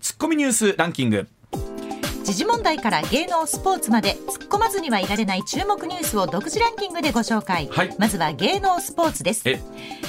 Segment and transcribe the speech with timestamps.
[0.00, 1.28] ツッコミニュースランキング。
[2.24, 7.96] 時事問題から芸能スポーツまで突っ込まずにはいられない注目ニュースを独自ランキングでご紹介、はい。
[7.98, 9.48] まずは芸能スポーツです。
[9.48, 9.60] え？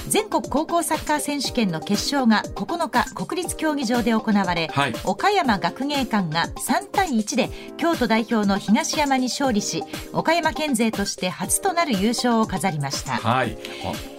[0.09, 4.93] 全国高校サッカー選手権の決勝が9日国立競技場で行われ、はい。
[5.05, 13.13] 岡山学芸館が3対1で京都代表の東山に勝利し岡山県勢として初となる優勝を飾りました。
[13.13, 13.57] はい。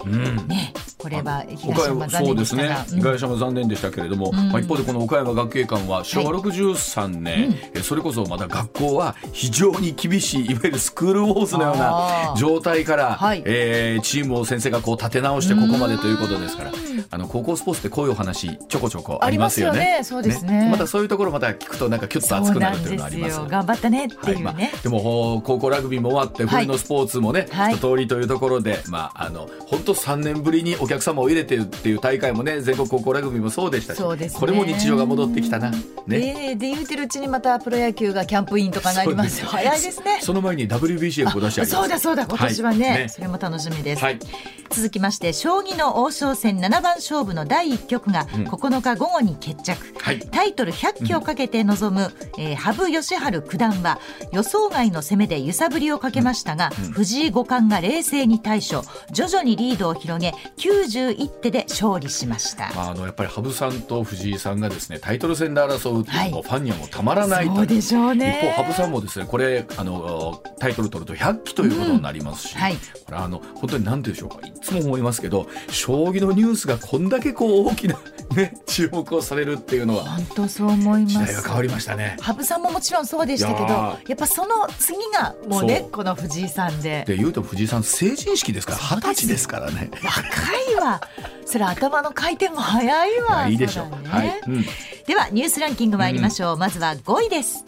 [0.05, 0.47] うん。
[0.47, 2.99] ねこれは東岡山そうですね念でしたが、うん。
[2.99, 13.43] 東山残念でしたけれども、まあ、一方でこの岡山学芸館は昭和63年、えそれこそまだ学校は非常に厳しいいわゆるスクールウォーズのような状態から、はい。
[13.45, 16.71] えーチームを先生がこう立て直してここまでということですから
[17.09, 19.97] あの高校スポーツってこういうお話ちょこちょこありますよね。
[19.97, 20.69] ねそうですね。
[20.69, 24.33] またそういうところまた聞くとなんかキュッと熱くなるというのがありますよ頑張ったねってはい。
[24.33, 26.65] いうまあね、、でも高校ラグビーも終わってはい。
[26.65, 27.75] 冬のスポーツもね、はい。
[27.75, 34.39] 一通りというところで、まあ、あの本当3年ぶりにお客様を入れてるっていう大会もね全国高校ラグビーもそうでしたしそうですね。
[34.39, 35.77] これも日常が戻ってきたな、ね。
[36.07, 39.41] えーで言うてるうちにまたプロ野球がキャンプインとかなります。
[39.41, 40.19] よ早いですね。
[40.23, 44.19] その前に WBC を出しそうだそうだ今年はね,、はいそれも楽しみです、はい。
[44.69, 50.19] 続きまして将棋の王将戦七番勝負の第1局が9日午後に決着、はい。
[50.19, 53.99] タイトル100期をかけて臨む、えー羽生善治九段は
[54.31, 58.83] 予想外の攻めで揺さぶりをかけましたが、藤井五冠が冷静に対処。
[59.11, 68.39] 徐々にリードを広げ91手で勝利しました、まあ、あのやっぱり羽生さんと藤井さんがですねタイトル戦で争うっていうのファンにはもうたまらないと、そうでしょうね。
[68.43, 72.75] 一方羽生さんもですねこれあのタイトル取ると100期ということになりますし、うんはい。
[72.75, 74.47] これあの本当に何て言うんでしょうか。
[74.47, 77.97] いつも思いますけど将棋のニュースがこんだけこう大きな、
[78.35, 81.13] ね、注目をされるっていうのは本当そう思います。
[81.13, 82.17] 時代が変わりましたね。
[82.21, 87.03] 羽生さんももちろんそうでしたけどいややっぱその次がもうねこの藤井さんで。
[87.07, 89.70] で言うと藤井さん成人式ですから二十歳ですからね。
[89.71, 91.01] 若いわ。
[91.45, 93.47] それ頭の回転も早いわ。
[93.47, 93.83] いいでしょ。
[93.83, 93.89] う。
[94.03, 94.09] ね。
[94.09, 94.65] はい、うん。
[95.05, 97.65] ではニュースランキング参りましょう、まずは5位です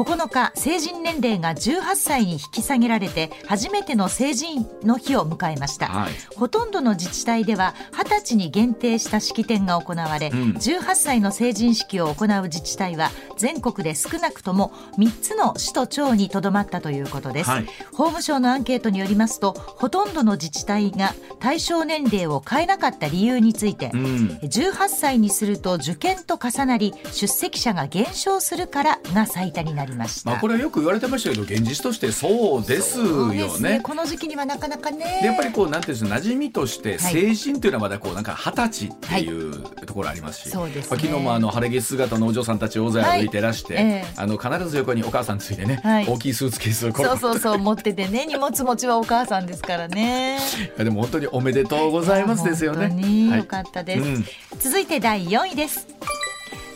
[0.00, 6.12] 9日成人年齢が18歳に引き下げられて初めての成人の日を迎えました、はい。
[6.34, 10.32] ほとんどの自治体では20歳に限定した式典が行われ、ん。
[10.32, 17.66] 18歳の成人式を行う自治体は全国で少なくとも3つの市と町にとどまったということです、はい。
[17.92, 24.00] 法務省のアンケートによりますとほとんどの自治体が対象年齢を変えなかった理由について、うん。
[24.42, 30.30] 18歳にすると受験と重なり出席者が減少するからが最多になりました。
[30.30, 33.80] まあこれはよく言われてましたけど現実としてそうですよですね。
[33.82, 35.20] この時期にはなかなかね。
[35.20, 50.38] でやっぱりこうなんていうんですか馴染みとしてはい成人っていうのはまだこうなんか二十歳っていうところありますし、そうですねまあ昨日もあの晴れ着姿のお嬢さんたち大勢歩いてらして、はいええあの必ず横にお母さんついてね、はい大きいスーツケースをそうそうそう持っててね荷物持ちはお母さんですからね。
[50.38, 52.88] いやでも本当におめでとうございますですよね。
[52.88, 54.24] 本当にはい良かったです、うん
[54.58, 55.86] 続いて第4位です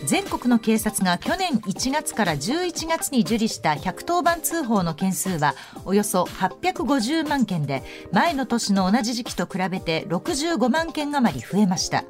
[0.07, 5.55] 全国の警察が去年1月から11月に受理した110番通報の件数は
[5.87, 7.83] およそ850万件で
[8.13, 12.05] 前の年の同じ時期と比べて65万件余り増えました。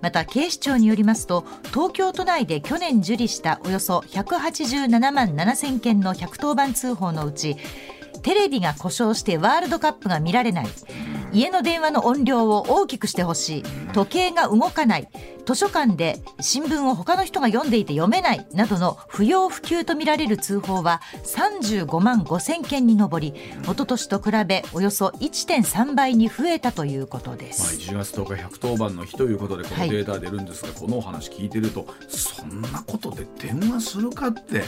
[0.00, 7.56] また警視庁によりますと東京都内で去年受理したおよそ187万7000件の110番通報のうち
[8.24, 10.66] テレビが故障してワールドカップが見られない。
[11.32, 13.62] 家の電話の音量を大きくしてほしい。
[13.92, 15.08] 時計が動かない。
[15.44, 18.46] 図書館で新聞を他の人が読んでいて読めない。
[18.54, 27.76] などの不要不急とみられる通報は35万5千件に上り一昨年と比べおよそ1.3倍に増えたということでまあ、す。
[27.76, 29.88] 1月10日110番の日ということでこはい。
[29.88, 34.62] のデータ出るんですが、このお話聞いてるとそんなことで電話するかって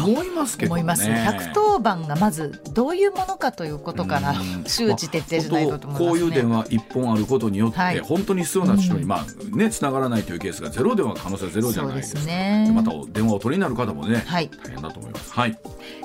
[0.00, 0.80] 思いますけどね。
[0.82, 1.04] 思います。
[1.08, 4.64] 110番がまずどういうものかということからうん。
[4.68, 6.08] 周知徹底しないとと思いますね。
[6.08, 8.00] こういう電話一本あることによって、はい。
[8.00, 12.64] 本当に必要な人に、まあね繋がらないというケースがゼロでは可能性はゼロじゃないですそうですね。
[12.66, 14.50] でまた電話を取りになる方もね、はい。
[14.64, 15.32] 大変だと思います。
[15.32, 15.58] はい。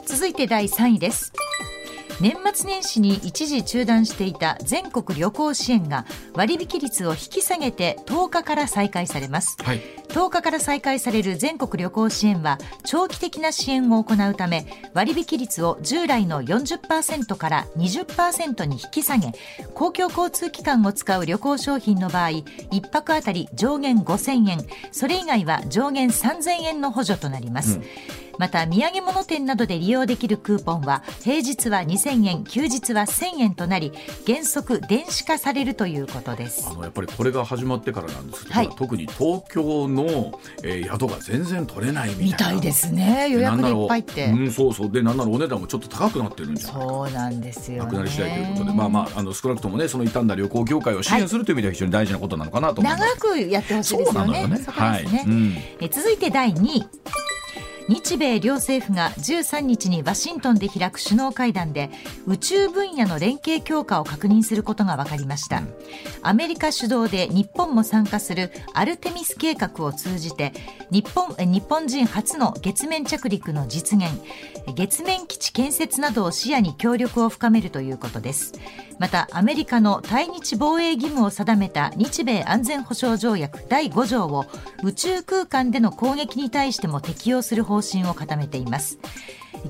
[0.06, 1.32] 続いて第3位です
[2.22, 9.82] 年末年始に一時中断していた全国旅行支援が割引率を引き下げて10日から再開されます、はい。
[10.10, 19.32] 10日から再開される全国旅行支援は長期的な支援を行うため割引率を従来の40%から20%に引き下げ
[19.74, 27.80] 公共交通機関を使う旅行商品の場合1泊あたり上限5000円それ以外は上限3000円の補助となります、
[28.38, 33.92] また土産物店などで利用できるクーポンは平日は2000円休日は1000円となり
[34.26, 36.68] 原則電子化されるということです。
[36.70, 38.70] あのやっぱりこれが始まってからなんですけど、はい。
[38.76, 42.34] 特に東京の、えー宿が全然取れないみたいな。
[42.34, 43.30] みたいですね。
[43.30, 44.26] 予約でいっぱいって。
[44.28, 44.92] ううん、そうそう。
[44.92, 46.74] でなんならお値段もちょっと高くなってるんじゃな。
[46.74, 47.84] いかそうなんですよね。
[47.86, 53.04] なくなり次第ということで、まあまあ、あの少なくともね、その傷んだ旅行業界を支援するという意味では非常に大事なことなのかなと思います。
[53.04, 54.58] 長くやってほしいですそうなよね。
[54.58, 54.64] ね。
[54.68, 55.04] はい。
[55.04, 55.58] うん。
[55.80, 56.84] え続いて第2位
[57.90, 61.90] 日米両政府が13日にワシントンで開く首脳会談で
[62.28, 65.64] 宇宙分野の連携強化を確認することが分かりました、
[66.22, 70.54] アメリカ主導で日本も参加するアルテミス計画を通じて
[70.92, 74.10] 日本日本人初の月面着陸の実現
[74.76, 78.54] 月面基地建設などを視野に協力を深めるということです。
[79.00, 84.46] またアメリカの対日防衛義務を定めた日米安全保障条約第5条を
[84.84, 89.00] 宇宙空間での攻撃に対しても適用する方針を固めています。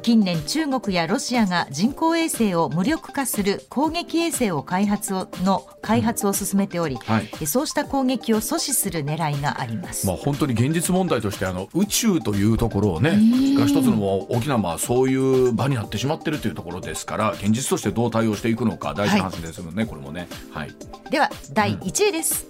[0.02, 7.46] 近年中国やロシアが人工衛星を無力化する攻撃衛星を開発をの開発を進めており、はい。
[7.46, 13.12] そうした攻撃を阻止する狙いがあります、まあ、本当に現実問題としてあの宇宙というところをね
[13.58, 20.28] が一つの大きなまあそういう場になってしまっているというところですから現実としてどう対応していくのか大事な話ですよね、これもね。
[20.52, 20.72] はい、
[21.12, 22.48] では第1位です、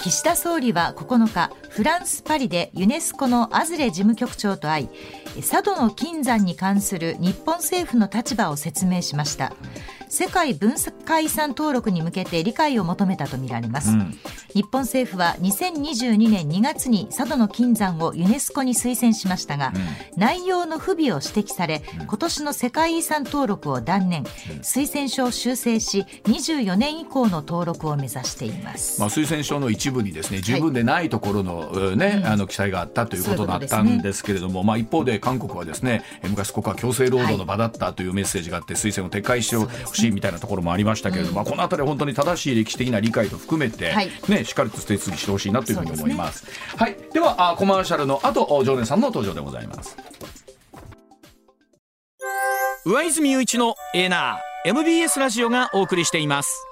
[0.00, 4.88] 岸田総理は9日フランス・パリでユネスコのアズレ事務局長と会い
[5.42, 9.52] 佐渡の金山に関する日本政府の立場を説明しました。
[10.08, 10.74] 世界文
[11.04, 14.14] 化遺産登録に向けて理解を求めたとみられます、ん。
[14.54, 19.72] 日本政府は2022年2月に佐渡の金山をユネスコに推薦しましたが、
[20.16, 24.24] 内容の不備を指摘され、今年の世界遺産登録を断念、
[24.62, 39.66] 推薦書を修正し24年以降の登録を目指しています、まあ、推薦書の一部にですね十分でないところの,、ねあの記載があったということだったんですけれども、まあ、一方で韓国はですねえ昔ここは強制労働の場だったというメッセージがあって推薦を撤回してほ
[39.98, 46.46] しいみたいなところもありましたけれども、まあ、このあたりは本当に正しい歴史的な理解と含めて、はいね、しっかりと手続きしてほしいなというふうに思います。
[46.76, 49.96] はい、ではあコマーシャルの後お常連さんの登場でございます。
[52.84, 56.66] 上泉雄一のエナー MBS ラジオがお送りしています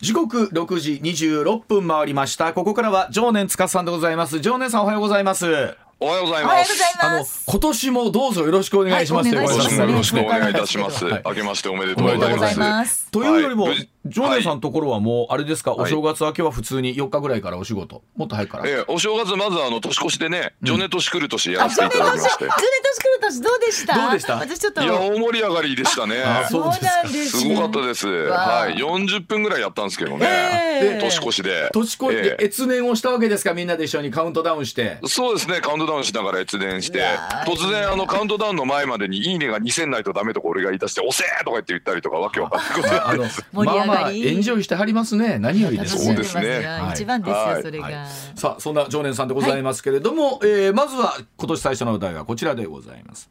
[0.00, 2.54] 時刻6時26分回りました。
[2.54, 4.40] ここからは常年司さんでございます。
[4.40, 5.76] 常年さんおはようございます。
[6.02, 7.44] おはようございおはようごます。
[7.46, 9.28] あの今年もどうぞよろしくお願いします。
[9.28, 11.04] よろしくお願いいたします。
[11.04, 12.56] はい明けましておめでとうありがとうござい。
[12.56, 15.92] ますというよりも、はい常連さんのところはもうあれですか、はい。
[15.92, 18.02] お正月明けは普通に4日ぐらいからお仕事？
[18.16, 22.44] もっと早くから、ええお正月まずあの年越しでね、常年年来る年やらせていただきまして。
[22.44, 22.58] 年年
[22.98, 23.94] 来る年どうでした？
[23.98, 24.36] どうでした？
[24.36, 24.82] 私ちょっと。
[24.82, 26.22] いや大盛り上がりでしたね。
[26.22, 26.86] あそうですか。
[27.02, 28.08] なんですすごかったです。
[28.08, 30.26] はい、40分ぐらいやったんですけどね。
[30.82, 30.98] ええ。
[31.00, 31.68] 年越しで。
[31.72, 32.44] 年越えてええ。
[32.46, 33.52] 越年をしたわけですか？
[33.52, 34.98] みんなで一緒にカウントダウンして。
[35.06, 35.60] そうですね。
[35.60, 37.04] カウントダウンしながら越伝して。
[37.46, 43.90] 突然あのカウントダウンの前までに「いいね」が2000ないとダメとか俺が言い出して「押せ!」とか言って言ったりとかわけわかんないことやあの盛り上がり。
[43.90, 45.38] まあまあエンジョイしてはりますね。
[45.38, 46.04] 何よりです。
[46.04, 46.64] そうですね。
[46.66, 46.92] はい。
[46.94, 47.94] 一番ですよ、はいそれが、はい。
[48.34, 53.30] さあそんな常連さんでございますけれども、えーまずは今年最初の話題はこちらでございます。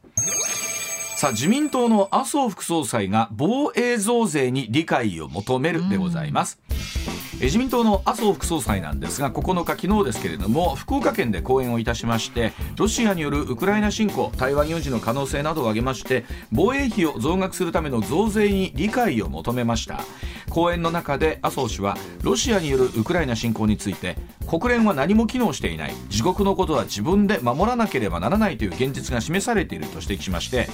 [1.16, 6.99] さあ自民党の麻生副総裁が防衛増税に理解を求めるでございます、えー
[7.42, 20.02] 自民党の麻生副総裁なんですが9日昨日ですけれども福岡県で講演をいたしましてロシアによるウクライナ侵攻台湾有事の可能性などを挙げまして防衛費を増額するための増税に理解を求めました。
[20.50, 24.18] 講演の中で麻生氏はロシアによるウクライナ侵攻について
[24.48, 25.94] 国連は何も機能していない。
[26.10, 30.68] 自国のことは自分で守らなければならないという現実が示されていると指摘しまして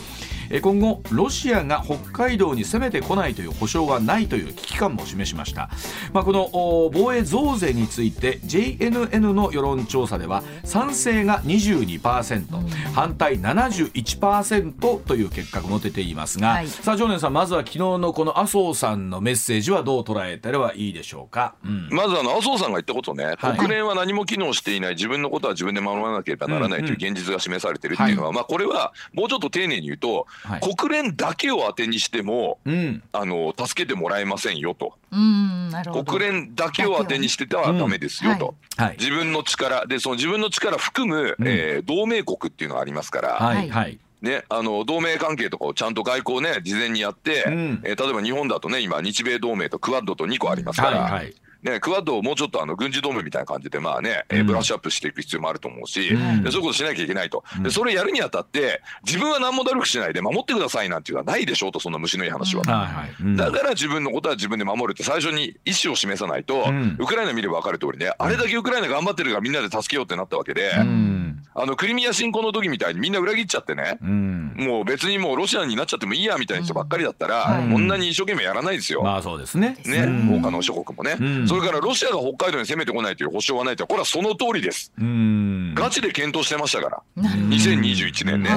[0.62, 5.70] 今後ロシアが北海道に攻めてこないという保証はないという危機感も示しました、
[6.14, 16.68] まあ、このお防衛増税について JNN の世論調査では賛成が22%、反対71%という結果も出ていますが、はい。
[16.68, 21.90] さあ常念さんまずは昨日のこの麻生さんのメッセージはどう捉えたらはいいでしょうか、うん。
[21.92, 23.58] まずあの麻生さんが言ったことね、はい。
[23.58, 30.76] 国連は何も機能していない自分のことは自分で守らなければならないという現実が示されているっていうのは、まあこれはもうちょっと丁寧に言うと、はい。
[30.76, 33.04] 国連だけを当てにしてもうん。
[33.12, 34.94] あの助けてもらえませんよと。
[35.12, 36.14] うんなるほど。
[36.14, 38.56] 国連だけを当てにしててはダメですよと。
[38.78, 38.84] うん。
[38.84, 38.98] はい。
[39.00, 44.00] 自分の力でその自分の力含む、えー同盟国っていうのがありますから、はいははい。
[44.22, 47.82] ね、あの同盟関係とかをちゃんと外交ね事前にやって、ん。
[47.84, 51.34] えー例えば日本だとね今日米同盟とクアッドと2個ありますから、はいはい
[51.66, 56.44] ね、クアッドをもうちょっとあの軍事同盟みたいな感じでまあね、えーブラッシュアップしていく必要もあると思うし、うん。
[56.44, 62.64] でそういうことしなきゃいけないと、でそれやるにあたって自分は何も努力しないで守ってくださいなんていうのはないでしょうとそんな虫のいい話は。
[62.64, 66.98] だから自分のことは自分で守るって最初に意思を示さないと、ん。
[67.00, 71.44] ウクライナ見れば分かる通りねあれだけウクライナ頑張ってるからみんなで助けようってなったわけで、うん。
[71.56, 74.56] あのクリミア侵攻の時みたいにみんな裏切っちゃってね、うん。
[74.58, 79.02] もう別にもうロシアになっちゃってもいいやみたいな人ばっかりだったら、はいこんなに一生懸命やらないですよ。
[79.02, 79.78] まあそうですね。
[79.86, 80.42] ね、うん。
[80.42, 85.74] 他の諸国もね、うんそれからロシアが北海道に攻めてこないという保証はないというこれはその通りです、うん。
[85.74, 88.50] ガチで検討してましたから、なるほど2021年ね、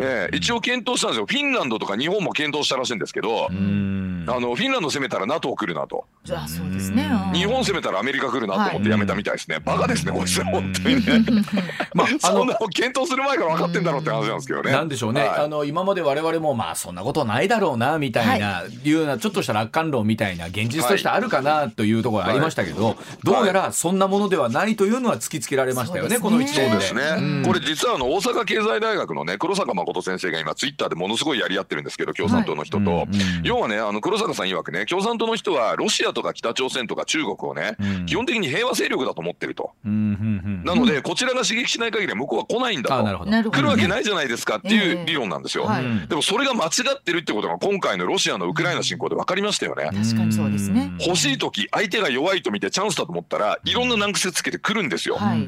[0.00, 1.26] ええ一応検討したんですよ。
[1.26, 4.24] フィンランドとか日本も検討したらしいんですけど、うん。
[4.28, 7.08] あのフィンランド攻めたら NATO 来るなと、じゃあそうですね。
[7.32, 11.24] 日本攻めたらアメリカ来るなと思ってやめたみたいですね、バカですねこいつ本当にね。
[11.94, 14.72] まああそんのなの検討する前から分かってんだろうって話なんですけどね。
[14.72, 15.30] なんでしょうね、はい。
[15.40, 18.88] あの今まで我々もまあそんなことないだろうなみたいな、い。
[18.88, 27.00] うようなちょっとした楽観論みたいな現実としてあるかなというところがありましたけど、どうやらそんなものではないというのは突きつけられましたよね、この一そうですね。
[27.00, 27.08] 年で。
[27.08, 27.18] そうで。
[27.18, 33.06] すね、これ実はあの大阪経済大学のね黒坂誠先生が今ツイッターでものすごいやり合ってるんですけど共産党の人と、
[33.42, 37.76] 要はねあの黒坂さん曰くね共産党の人はロシアとか北朝鮮とか中国をね、
[38.06, 39.98] 基本的に平和勢力だと思ってると、うんうん
[40.44, 40.64] うん。
[40.64, 42.94] なのでこちらが刺激しない限りは向こうは来ないんだと。
[42.94, 43.30] あなるほど。
[43.30, 46.08] なるほど来るわけないじゃないですかっていう理論なんですよ、はい。
[46.08, 50.92] でもそれが間違ってるってことが今回のロシアのウクライナ侵攻で分かりましたよね、確かにそうですね。
[51.06, 55.46] 欲しい時相手が弱いと見てチャンスだと思ったらいろんな難癖つけてくるんですよ、はい。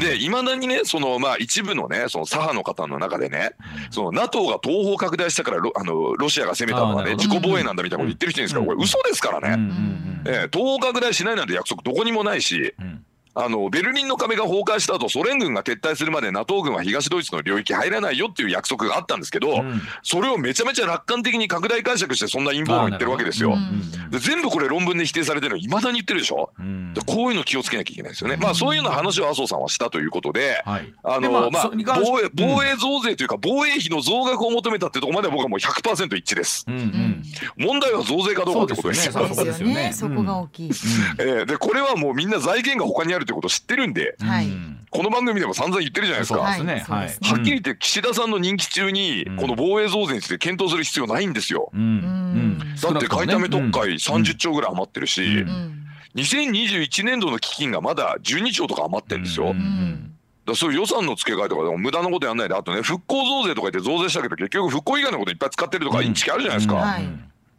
[0.00, 3.52] でいまだにねそのまあ一部のねその左派の方の中でね
[3.90, 8.60] その NATO が東方拡大したからロあのロシアが攻めたのはね自己防衛なんだみたいなこと言ってる人いるんですか？
[8.60, 9.72] らこれ嘘ですからね、
[10.26, 12.74] ええ東方拡大しないなんて約束どこにもないし、
[13.34, 19.64] あのベルリンの壁が崩壊した後ソ連軍が撤退するまで NATO 軍は東ドイツの領域入らないよっていう約束があったんですけど、
[20.02, 23.56] それをめちゃめちゃ楽観的に拡大解釈してそんな陰謀論言ってるわけですよ。
[24.10, 26.50] で全部これ論文で否定されてるのいまだに言ってるでしょ、
[26.94, 28.36] でこういうの気をつけなきゃいけないですよね。
[28.36, 36.64] まあそういうような話を麻生さんはしたということで、はいあのまあ防衛防衛増税というか防衛費の増額を求めたってところまでは僕はもう100%一致です。
[36.68, 37.22] うんうん
[37.56, 39.12] 問題は増税かどうかってことですよ。
[39.12, 39.92] そうですよね。
[39.92, 40.70] そこが大きい。
[41.18, 44.48] えーでこれはもうみんな財源が他にあるってことを知ってるんで、はい。
[44.90, 46.40] この番組でも散々言ってるじゃないですか。
[46.40, 46.84] はね。
[46.86, 47.08] はい。
[47.08, 51.70] はっきり言って岸田さんの任期中にこの防衛増税について検討する必要ないんですよ。
[51.72, 51.80] うん。
[51.80, 52.58] うん。
[52.80, 53.94] だって買いため特会うん。
[53.96, 55.86] 30兆ぐらい余ってるし、うん。
[56.14, 59.54] 2021年度の基金がまだ12兆とか余ってるんですよ。
[60.44, 67.08] だそういう予算の付け替えとかでも無駄なことやんないであとね復興増税とか言って増税したけど結局復興以外のこといっぱい使ってるとかインチキあるじゃないですか、はい。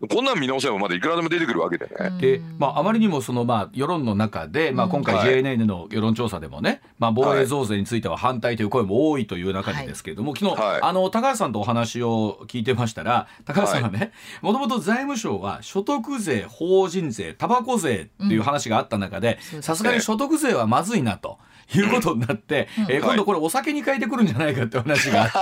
[0.09, 5.41] こんなん見直せばまだいくらでも出てくるわけでね、で、まあ、あまりにもその、まあ、世論の中で、まあ、今回はい。
[5.41, 10.81] JNN の世論調査でもね、まあ、防衛増税については反対という声も多いという中でですけれども、昨日、はい。
[10.81, 19.63] あの高橋さんとお話を聞いてましたら高橋さんはねもともと財務省は所得税法人税タバコ税っていう話があった中でうん。
[19.63, 21.37] さすがに所得税はまずいなと。
[21.79, 25.37] いうことになって、えー今度これお酒に変えてくるんじゃないかって話があって、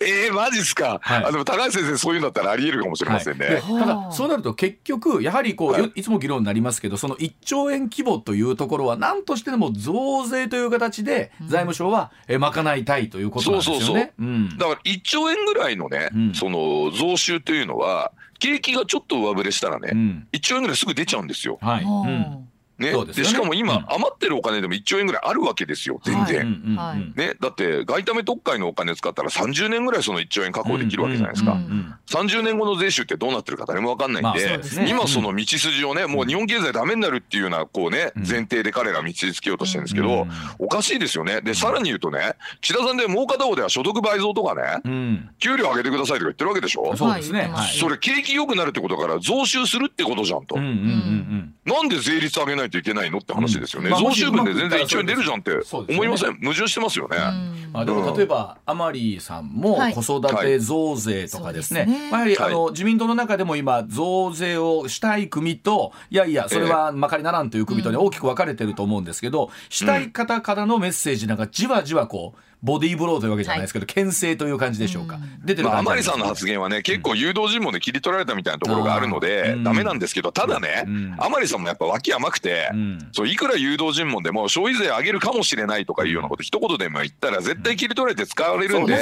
[0.26, 1.24] えー、マジっすか、はい。
[1.24, 3.54] あでも高橋先生そういうんだったらありえるかもしれませんね、はい。
[3.54, 5.92] でただそうなると結局やはりこう、はい。
[5.94, 13.82] い、つも議論になりますけどその1兆円規模というところは何としてでも増税という形で財務省はえ賄いたいということなんですよね。
[13.84, 14.12] そうそうそう。
[14.18, 14.58] うん。
[14.58, 16.34] だから1兆円ぐらいのね、うん。
[16.34, 20.26] その増収というのは景気がちょっと上振れしたらね、うん。
[20.32, 21.58] 1兆円ぐらいすぐ出ちゃうんですよ。
[21.60, 22.92] はい、うんね。
[22.92, 23.84] そうでしかも今、うん。
[23.88, 26.40] 余ってるお金でも1兆円ぐらいあるわけですよ全然。
[26.40, 27.12] うんうんうんはい。
[27.18, 31.52] ね、だって外為特会のお金使ったら30年ぐらいその1兆円確保できるわけじゃないですか。
[31.52, 34.86] うんうん30年後の税収ってどうなってるか誰も分かんないんで,、まあですね。
[34.88, 41.40] 今その道筋をね、もう日本経済ダメになるっていうようなこうね、うん前提で彼ら道筋つけようとしてるんですけど、うんおかしいですよね。
[41.40, 45.30] でさらに言うとね岸田さんでもう片方では所得倍増とかねうん。
[45.38, 46.94] 給料上げてくださいとか言ってるわけでしょ？
[46.96, 47.50] そうですね。
[47.80, 56.34] それ景気良くなるってことだから増収するってことじゃんと、うんうんうんなんで税率上げないといけないのって話ですよね、増収分で全然1兆円出るじゃんって思いません？
[56.40, 57.20] 矛盾してますよね、う
[57.68, 57.72] ん。
[57.72, 59.94] まあ、でも例えば甘利さんもはい。
[59.94, 88.94] 子育て増税とかですね,、やはりあのは自民党の中でも今増税をしたい組といやいやそれはまかりならんという組とね大きく分かれてると思うんですけどしたい方からのメッセージなんかじわじわこうボディーブローというわけじゃないですけど、牽制という感じでしょうか、出てるまあ、甘利さんの発言はね、結構誘導尋問で切り取られたみたいなところがあるのあでー、ダメなんですけど、ただねうん、甘利さんもやっぱ脇甘くてん、そういくら誘導尋問でも消費税上げるかもしれないとかいうようなこと、一言でも言ったら、絶対切り取られて使われるんで。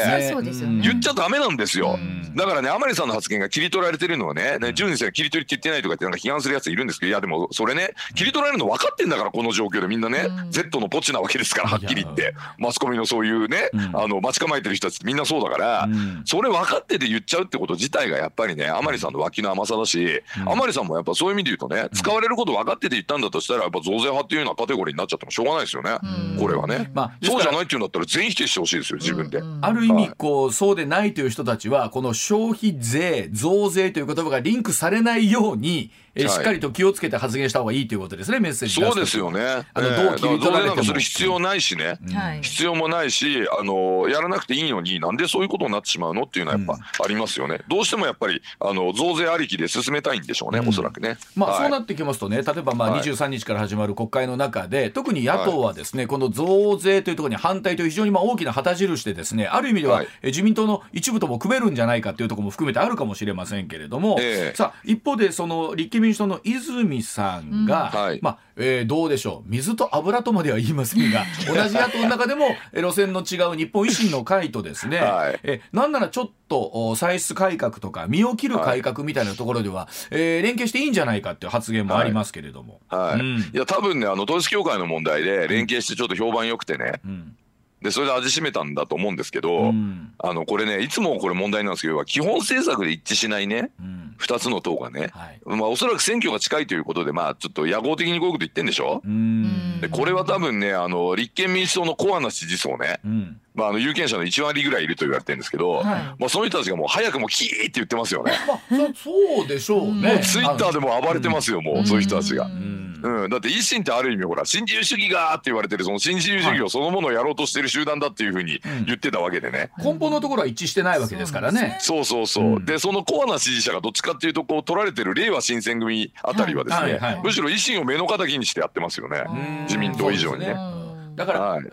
[0.83, 1.99] 言っちゃダメなんですよ。
[2.35, 10.51] だからね、甘利さんの発言が切り取られてるのはね、ね、純先生が切り取りって言ってないとかってなんか批判するやついるんですけど、いやでもそれね、切り取られるの分かってんだから、この状況でみんなね、うん。
[10.51, 15.89] Z のポチなわけですから、はっきり言って、マスコミのそういうね、あの待ち構えてる人たちみんなそうだから、
[16.25, 25.99] それ分かってて言っちゃうってこと自体がやっぱりね甘利さんの脇の甘さだし、甘利さんもやっぱそういう意味で言うとね使われること分かってて言ったんだとしたらやっぱ増税派っていうようなカテゴリーになっちゃってもしょうがないですよね、
[26.39, 29.43] これはね、まあそうじゃないっていうんだったら全否定してほしいですよ自分で。
[29.61, 36.33] ある意味こうそうでないという人たちはこの消費税増税という言葉がリンクされないように、えはい。
[36.33, 39.41] しっかりと気をつけて発言した方がいいということですねメッセージ出そうですよね。
[39.75, 40.51] あのええどう切り取られても。
[40.51, 41.99] だから増税なんかする必要ないしね。
[42.13, 42.43] はい。
[42.43, 47.61] 必要もないし、あのやらなくていいのになんでそういうことになってしまうのっていうのはやっぱありますよね。
[47.69, 51.17] どうしてもやっぱりあの増税ありきで進めたいんでしょうね、おそらくね。
[51.37, 51.61] まあ、はい。
[51.63, 53.01] そうなってきますとね、例えばまあはい。
[53.01, 60.09] 23日から始まる国会の中で、特に野党はですね、この増税というところに反対という非常にまあ大きな旗印でですね、ある意味では、はい。
[60.23, 64.57] え自民党の一部とも組めるんじゃないかというところも含めてあるかもしれませんけれども、ええ。
[64.57, 68.01] さあ一方でその立憲民主党の泉さんが、うん。
[68.01, 68.19] はい。
[68.23, 69.49] まあえーどうでしょう。
[69.51, 75.41] 水と油とまでは言いませんが 同じ野党の中でもえ路線の違う日本維新の会とですね、はい。
[75.43, 82.81] えなんならちょっとお歳出改革とか身を切る改革みたいなところでは、えー連携していいんじゃないかっていう発言もありますけれども。
[82.89, 83.21] はい。
[83.21, 83.39] うん。
[83.39, 87.37] いや多分ねあの統一教会の問題で連携してちょっと評判良くてね、ん
[87.83, 90.13] でそれで味しめたんだと思うんですけど、うん。
[90.19, 94.15] あのこれねいつもこれ問題なんですけど基本政策で一致しないね、うん。
[94.19, 95.41] 2つの党がね、はい。
[95.45, 99.81] まあ、おそらく選挙が近いということでまあちょっと野合的にこういうこと言ってんでしょ、うん。
[99.81, 108.33] でこれは多分ねあの立憲民主党のコアな支持層ね、うんまあ、あの有権者の1割ぐらいいると言われてるんですけど、まあ、その人たちがもう早くもキーって言ってますよね。
[108.47, 108.59] まあ、
[108.95, 110.21] そそうでしょうね。
[110.23, 112.47] ツイッターでも暴れてますよ、もうそういう人たちが。
[112.47, 112.83] うん。
[113.03, 119.71] うん、だって維新ってある意味ほら新自由主義がーって言われてるその新自由主義をそのものをやろうとしてる集団だっていうふうに言ってたわけでね。
[119.79, 121.79] 根本のところは一致してないわけですからね。
[121.81, 127.23] そうそうそう、でそのコアな支持者がどっちかっていうとこう取られてる令和新選組あたりはですね、はいはいはい。
[127.25, 129.25] むしろ維新を目の敵にしてやってますよね、
[129.65, 130.82] 自民党以上にね。
[131.15, 131.65] だから、はい。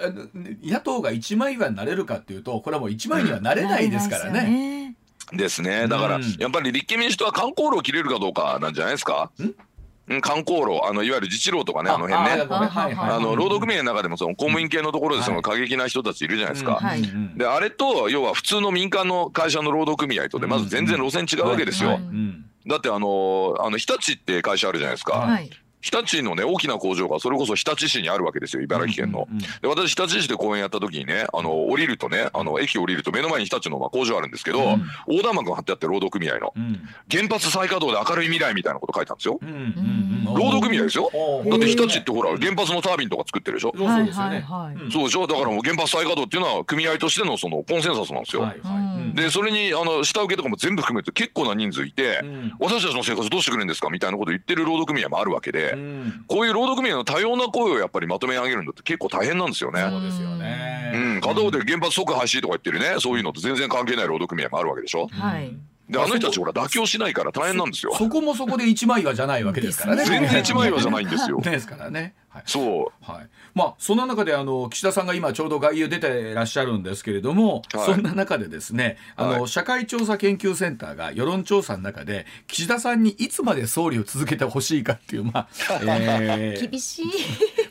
[0.64, 4.96] 野党が一枚岩になれるかっていうとこれはもう一枚にはなれないですからね。
[5.32, 5.88] ですね。
[5.88, 6.36] だからうん。
[6.40, 9.32] やっぱり立憲民主党は観光路を切れるかどうかなんじゃないですか？
[9.40, 9.54] うん？
[10.22, 12.48] 観光路あのいわゆる自治労とかねあの辺ね。
[12.50, 16.82] あの労働組合の中でもその公務員系のところでその過激な人たちいるじゃないですか。
[17.36, 22.00] であれと要は普通の民間の会社の労働組合とでまず全然路線違うわけですよ。
[22.66, 25.40] だってあのあの日立って会社あるじゃないですか。
[25.82, 29.28] はい日立のね大きな工場がそれこそ日立市にあるわけですよ茨城県の。
[29.62, 34.78] で私日立市で公演やった時にねあの降りるとねあの駅降りると目の前に日立のまあ工場あるんですけど、
[35.08, 36.82] 横断幕が貼ってあって労働組合の、ん。
[37.10, 39.40] 原発再稼働で明るい未来みたいなこと書いたんですよ。
[40.36, 41.10] 労働組合ですよ。
[41.50, 43.74] だって日立ってほら原発のタービンとか作ってるでしょ？
[43.78, 44.46] そうですよね。
[44.92, 45.28] そうでしょ？
[45.28, 48.42] だからもう原発再稼働っていうのは組合としてのそのコンセンサスなんですよ。
[48.42, 48.78] はいはい。
[48.78, 49.16] うん。
[49.16, 52.54] でそれにあの下請けとかも全部含めて結構な人数いて、ん。
[52.60, 53.90] 私たちの生活どうしてくれるんですか？
[53.90, 59.86] みたいなこと言ってる労働組合もあるわけで、うんこういう労働組合の多様な声をやっぱりまとめ上げるのって結構大変なんですよね。
[59.90, 60.92] そうですよね。
[60.94, 65.08] うん、片方で原発即廃止とか言ってるねそういうのと全然関係ない労働組合もあるわけでしょ。
[65.08, 65.56] はい
[65.90, 67.94] であの人たちほら妥協しないから大変なんですよ。
[67.96, 70.06] そこもそこで一枚岩じゃないわけですからね。
[70.06, 71.42] 全然一枚岩じゃないんですよ。
[71.44, 72.14] ですからね。
[72.30, 72.44] はい。
[72.46, 73.30] そうはい、
[73.60, 77.86] まあそんな中であの岸田さんが今ちょうど外遊出てらっしゃるんですけれども、はい。
[77.94, 79.48] そんな中でですねあの、はい。
[79.50, 85.48] 社会調査研究センターが世論調査の中で岸田さんにいつまで総理を続けてほしいかっていうまあ、
[85.84, 87.06] えー厳しい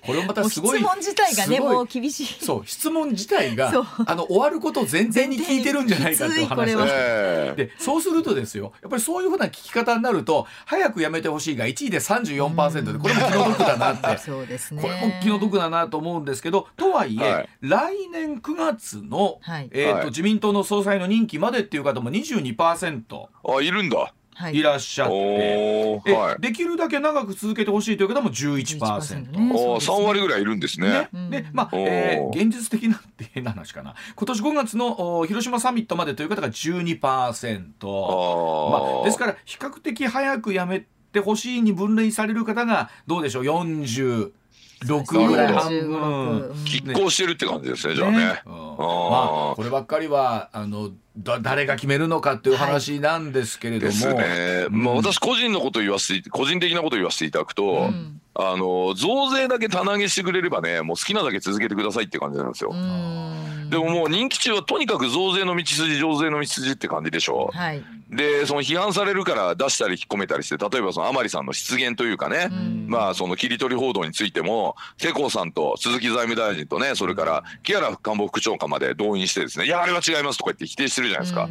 [0.08, 2.26] これもまたすごい問自体がねもう厳しい。
[2.44, 3.70] そう質問自体が
[4.06, 6.38] あの終わることを前提に聞いてるんじゃないかって。
[6.40, 6.74] いう話
[7.56, 14.18] でそうするとですよやっぱりそういうふうな聞き方になると早くやめてほしいが1位で34%でこれも気の毒だなって。
[14.24, 14.82] そうですね。
[14.82, 17.48] これも気の毒だなと思うんですけどとはいえ、はい。
[17.60, 19.68] 来年9月の、はい。
[19.72, 20.06] えーとはい。
[20.06, 24.14] 自民党の総裁の任期までっていう方も22%あいるんだ。
[24.38, 24.56] はい。
[24.56, 26.40] いらっしゃって、はい。
[26.40, 28.78] できるだけ長く続けてほしいという方も11%。
[28.78, 29.52] 11%ね。
[29.52, 31.08] おー三割ぐらいいるんですね。
[31.12, 31.42] ね。
[31.42, 33.94] でまあえー現実的なって変な話かな。
[34.14, 36.98] 今年5月のお広島サミットまでという方が12%
[37.82, 44.32] あまあ、ーですから比較的早くやめてほしいに分類される方がどうでしょう？
[44.84, 46.50] 46ぐらい半分。
[46.54, 48.42] 45拮抗してるって感じですねじゃあね。
[48.46, 54.66] うんまあこればっかりはあのだ誰が決めるのかっていう話なんですけれども、ですね。
[54.70, 57.90] まあ私個人のこと言わせて個人的なこと言わせていただくと、
[58.34, 62.72] あの増税だけ棚上げしてくれればねもう好きなだけ続けてくださいって感じなんですよ。
[63.70, 67.50] でももう任期中はとにかく増税の道筋増税の道筋って感じでしょ。
[67.52, 72.48] はいでその批判されるから出したり引っ込めたりして例えばその甘利さんの失言というかね、
[72.86, 81.48] まあその切り取り報道についても世耕さんと鈴木財務大臣とねそれから木原官房副長官まで動員してですね「いやあれは違います」とか言って否定してるじゃないですか。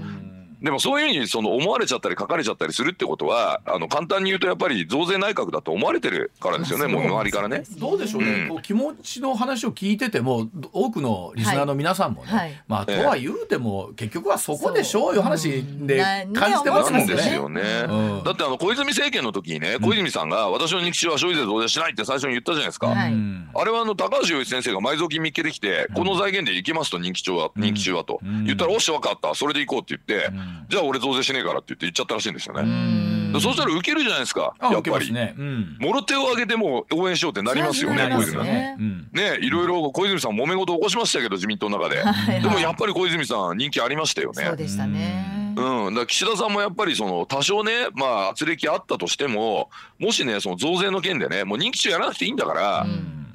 [0.62, 7.64] でもそういうふうにその思われちゃったり書かれちゃったりするってことはあの簡単に言うとやっぱり増税内閣だと思われてるからですよね、もう周りからね。
[7.78, 8.50] どうでしょうね、うん。
[8.50, 12.64] こう気持ちの話を聞いてても多くのリスナーの皆さんもね、はいはい。
[12.68, 17.16] まあとええは言うても結局はそこでしょういう話でうん感じてますもなんんね。
[17.16, 18.24] ですよね、うん。
[18.24, 23.14] だってあの小泉政権の時にね小泉さんが私の認知症は消費税増税しないって最初に言ったじゃないですか、はい。
[23.14, 30.38] うんあれはあの高橋洋一先生が埋蔵金見っけてきて、この財源でいきますと人気中は、人気中はと、うん言ったら、おっしゃ分かった、それでいこうって言って、ん
[30.70, 32.70] じゃあ俺増税しねえからって言って言っちゃったらしいんですようね。
[32.70, 35.12] んでそうしたら受けるじゃないですか、やっぱり。
[35.12, 35.36] ね。
[35.38, 35.78] うん。
[35.80, 38.44] もろ手を挙げても応援しようってなりますよね、小泉。
[38.44, 39.10] ねうん。
[39.44, 42.02] いろいろ小泉さん揉め事起こしましたけど、自民党の中で。
[42.02, 44.44] はいでもやっぱり小泉さん人気ありましたよね。
[44.46, 45.54] そうでしたね。
[45.58, 52.86] うん、だ岸田さんもやっぱりその多少ね、まあ圧力あったとしても、もしね、その増税の件でね、もう任期中やらなくていいんだから、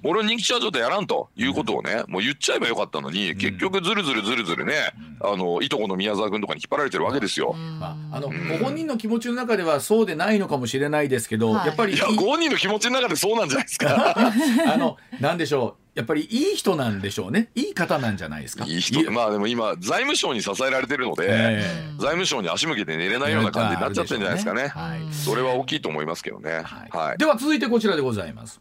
[0.05, 7.55] 俺は任期中はちょっとやらんということをね、もう言っちゃえばよかったのに、結局ずるずるずるずるね、あの、いとこの宮沢君とかに引っ張られてるわけですよ。
[7.79, 11.67] まあ、あの、ご本人の気持ちの中ではそうでないのかもしれないですけど、はい。
[11.67, 14.15] やっぱりいや、ご本人の気持ちの中でそうなんじゃないですか。
[14.67, 15.83] あのなんでしょう。
[15.95, 17.51] やっぱりいい人なんでしょうね。
[17.55, 18.65] いい方なんじゃないですか。
[18.65, 24.69] いい人、まあでも今、財務省に支えられてるので、え財務省に足向けて寝れないような感じになっちゃってるんじゃないですかね。
[24.69, 25.15] はい。
[25.15, 26.51] それは大きいと思いますけどね。
[26.51, 26.63] はい。
[26.91, 27.19] はい。
[27.19, 28.61] では続いてこちらでございます。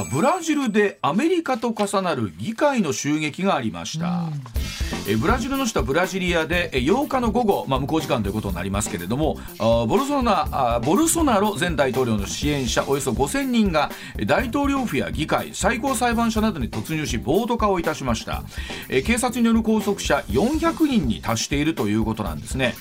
[0.00, 4.30] さあブラジルでアメリカと重なる議会の襲撃がありました。
[5.08, 13.90] えブラジルの首都ブラジリアで8日の午後、まあ、向こう時間ということになりますけれどもボルソナあボルソナロ前大統領の支援者およそ5000人が
[14.26, 18.42] 大統領府や議会最高裁判所などに突入し暴徒化をいたしました。
[18.88, 22.74] え警察による拘束者400人に達しているということなんですね。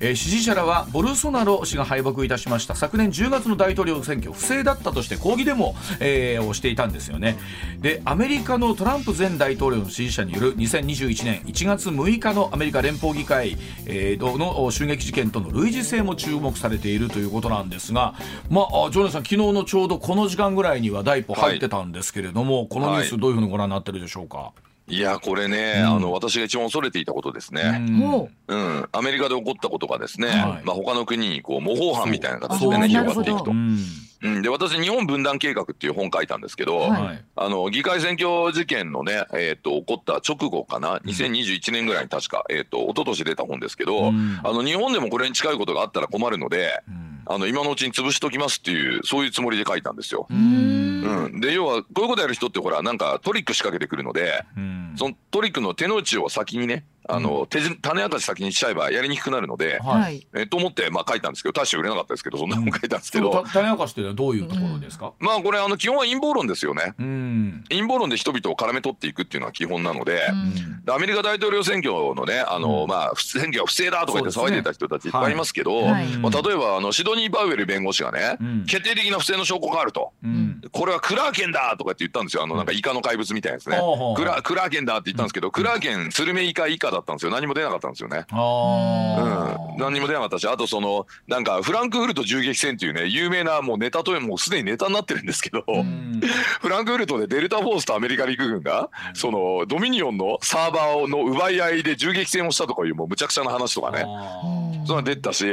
[0.00, 2.74] え支持者らはボルソナロ氏が敗北いたしました。
[2.74, 7.36] 昨年10月の大統領選挙不正だったとして抗議デモ、えをしていたんですよね。
[7.80, 18.14] でアメリカのトランプ前大統領の支持者による2021年1月6日のアメリカ連邦議会、えーの襲撃事件との類似性も注目されているということなんですが、
[18.50, 24.52] まあ、あジョネさん、昨日のちょうどこの時間ぐらいには第一歩入ってたんですけれども、このニュース、どういうふうにご覧になってるでしょうか？
[24.56, 27.78] いや、これね、あの、私が一番恐れていたことですね。
[27.80, 28.54] もう。
[28.54, 30.38] ん、アメリカで起こったことがですね、はい。
[30.64, 33.50] まあ他の国にこう模倣犯みたいな形でね広がっていくと。
[33.50, 33.78] うん。
[34.22, 36.90] うん、で私日本分断計画っていう本書いたんですけど、はい。
[36.90, 44.40] はいあの議会選挙事件のね、えー、と起こった直後かな2021年ぐらいに確か、えー、と一昨年出た本ですけど、うん。
[44.42, 47.22] あの日本でもこれに近いことがあったら困るので、ん。
[47.26, 50.26] あの今のうちに潰しときますっていうそういうつもりで書いたんですよ。
[50.30, 50.34] う。
[50.34, 50.75] うん。
[51.06, 54.94] うん、で要はこういうことやる人ってほらなんかトリック仕掛けてくるので、うん。
[54.96, 60.02] そのトリックの手の内を先にねあの、手じ種明かし先にしちゃえばやりにくくなるので、はい。
[60.02, 60.26] はい。
[60.34, 66.94] えと思ってまあ書いたんですけど大して売れなかったですけどそんな本書いたんですけど、種明かしというのはどういうところですか、まあこれあの基本は陰謀論ですよね。
[66.98, 67.64] うん。
[67.68, 70.84] 陰謀論で人々を絡め取っていくっていうのは基本なので、うん。
[70.84, 75.36] でアメリカ大統領選挙のね、あの、まあ、不選挙は不正だとか言って騒いでた人たちいっぱいい。
[75.36, 76.06] ますけど、はい。
[76.18, 78.64] まあ、例えば、あの、シドニー・パウエル弁護士がね、うん。
[78.66, 80.12] 決定的な不正の証拠があると。
[80.24, 80.60] うん。
[80.72, 82.42] これはクラーケンだとかって言ったんですよ。
[82.42, 83.78] あの、なんかイカの怪物みたいなやつね。
[84.16, 87.32] クラクラーケンだって言ったんですけど、クラーケン、スルメイカ以下だったんですよ。
[87.32, 88.24] 何も出なかったんですよね。
[88.30, 96.20] あうん、何にも出なかったし、あとその、なんか、フランクフルト銃撃戦っていうね、有名なもうネタと、もうすでにネタになってるんですけど、うん
[96.60, 104.04] フランクフルトでデルタフォースとアメリカ陸軍が、そのドミニオンのサーバーの奪い合いで銃撃戦をしたとかいうもうむちゃくちゃな話とかね。
[104.06, 105.44] あそういうのが出たし、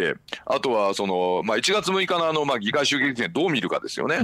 [0.45, 4.19] あとはその、まあ、1月6日のあの、まあ、議会襲撃戦どう見るかですよね。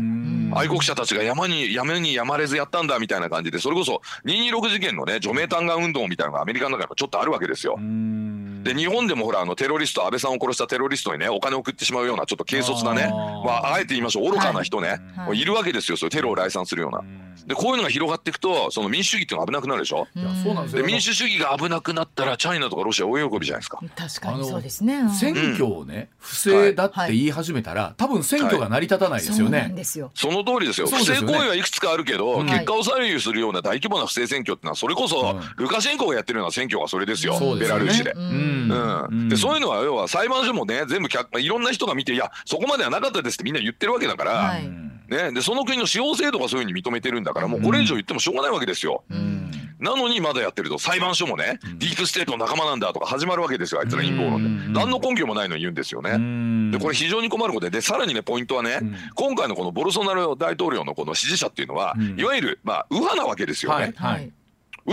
[0.53, 7.75] 愛国者たちが山に、山に山れずやったんだみたいな感じで、それこそ226事件のね、除名嘆願運動みたいなのがアメリカの中にもちょっとあるわけですよ。
[7.77, 13.07] うんで、日本でもほら、あの、テロリスト、安倍さんを殺したテロリストにね、お金を送ってしまうような、ちょっと軽率なね、
[13.45, 17.01] まあ、あえて言いましょう、愚かな人ね、はいいるわけですよ、そういうテロを来賛するような。
[17.47, 20.07] で、こういうのが広がっていくと、その民主主義っていうのが危なくなるでしょ？
[20.13, 23.79] いやそうなんですで、よ民主主義が危なくなったら、チャイナとかロシア大喜びじゃないですか。
[23.95, 24.95] 確かにそうですね。
[24.97, 29.73] うん選挙をね、不正だって言い始めたら、多分選挙が成り立たないですよね。
[30.15, 30.87] その通りですよ。
[30.87, 36.98] 不そうですよね正行為はいくつかあるけど、うん結果を左右するような大規模な不正選挙ってのは、それこそ、うんルカシェンコがやってるような選挙がそれ
[37.37, 37.85] そうですよね。
[37.85, 38.11] ラルーシで。
[38.11, 39.07] うん。
[39.09, 44.69] うん、でそういうのは要は裁判所もね全部客いろんな人が見ていやそこまではなかったですってみんな言ってるわけだから、はい。
[45.09, 49.03] ね、でその国の司法制度がそういうふうに認めてるんだからもうこれ以上言ってもしょうがないわけですよ。
[49.09, 49.51] うん。
[49.79, 54.73] なのにまだやってると裁判所もね、ディープステートの仲間なんだとか始まるわけですよあいつら陰謀論で、うん。
[54.73, 56.11] 何の根拠もないのに言うんですよね。
[56.11, 56.71] うん。
[56.71, 58.95] でこれ非常に困ることででさらにねポイントはね、うん。
[59.15, 62.19] 今回のこのボルソナロ大統領のこの支持者っていうのは、うん。
[62.19, 64.31] いわゆるまあ右派なわけですよね、はいはい。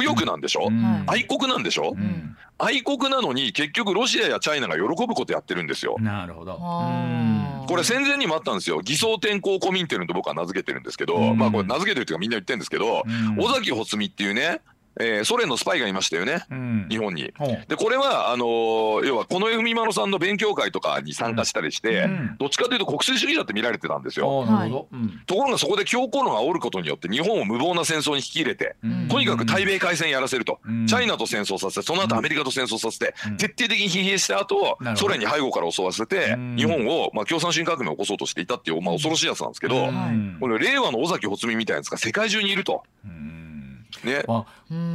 [0.01, 1.05] 右翼なんでしょ、うん。
[1.07, 2.37] 愛国なんでしょ、うん。
[2.59, 5.97] 愛国なのに結局ロシアやチャイナが喜ぶことやってるんですよ。
[5.99, 6.59] なるほど。
[7.69, 8.81] これ戦前にもあったんですよ。
[8.81, 11.39] 偽装転向コミンテルンと僕は名付けてるんですけど、うん。
[11.39, 13.41] まあこれ名付けてるっていうかみんな言ってるんですけど、うん。
[13.41, 14.61] 尾崎秀実っていうね
[14.99, 16.87] えーソ連のスパイがいましたよね、うん。
[16.89, 17.33] 日本に。
[17.69, 22.37] でこれはあのー要は近衛文麿さんの勉強会とかに参加したりして、うん。
[22.39, 24.47] どっちかというと国粋主義だって見られてたんですよ。
[25.27, 29.09] ところがそこで強硬論が煽ることによって日本を無謀な戦争に引き入れて、うん。
[29.09, 30.87] とにかく対米開戦やらせると、うん。
[30.87, 33.37] チャイナと戦争させてその後アメリカと戦争させて、うん。
[33.37, 42.83] 徹底的に疲弊した後ソ連に背後から襲わせて、うん日本を、まあ、共産主義革命を起こそうとしていたっていう、まあ、恐ろしいやつなんですけど、うんこれ令和の尾崎穂美みたいなやつが世界中にいると。
[43.05, 43.36] うん
[44.05, 44.45] ね、あ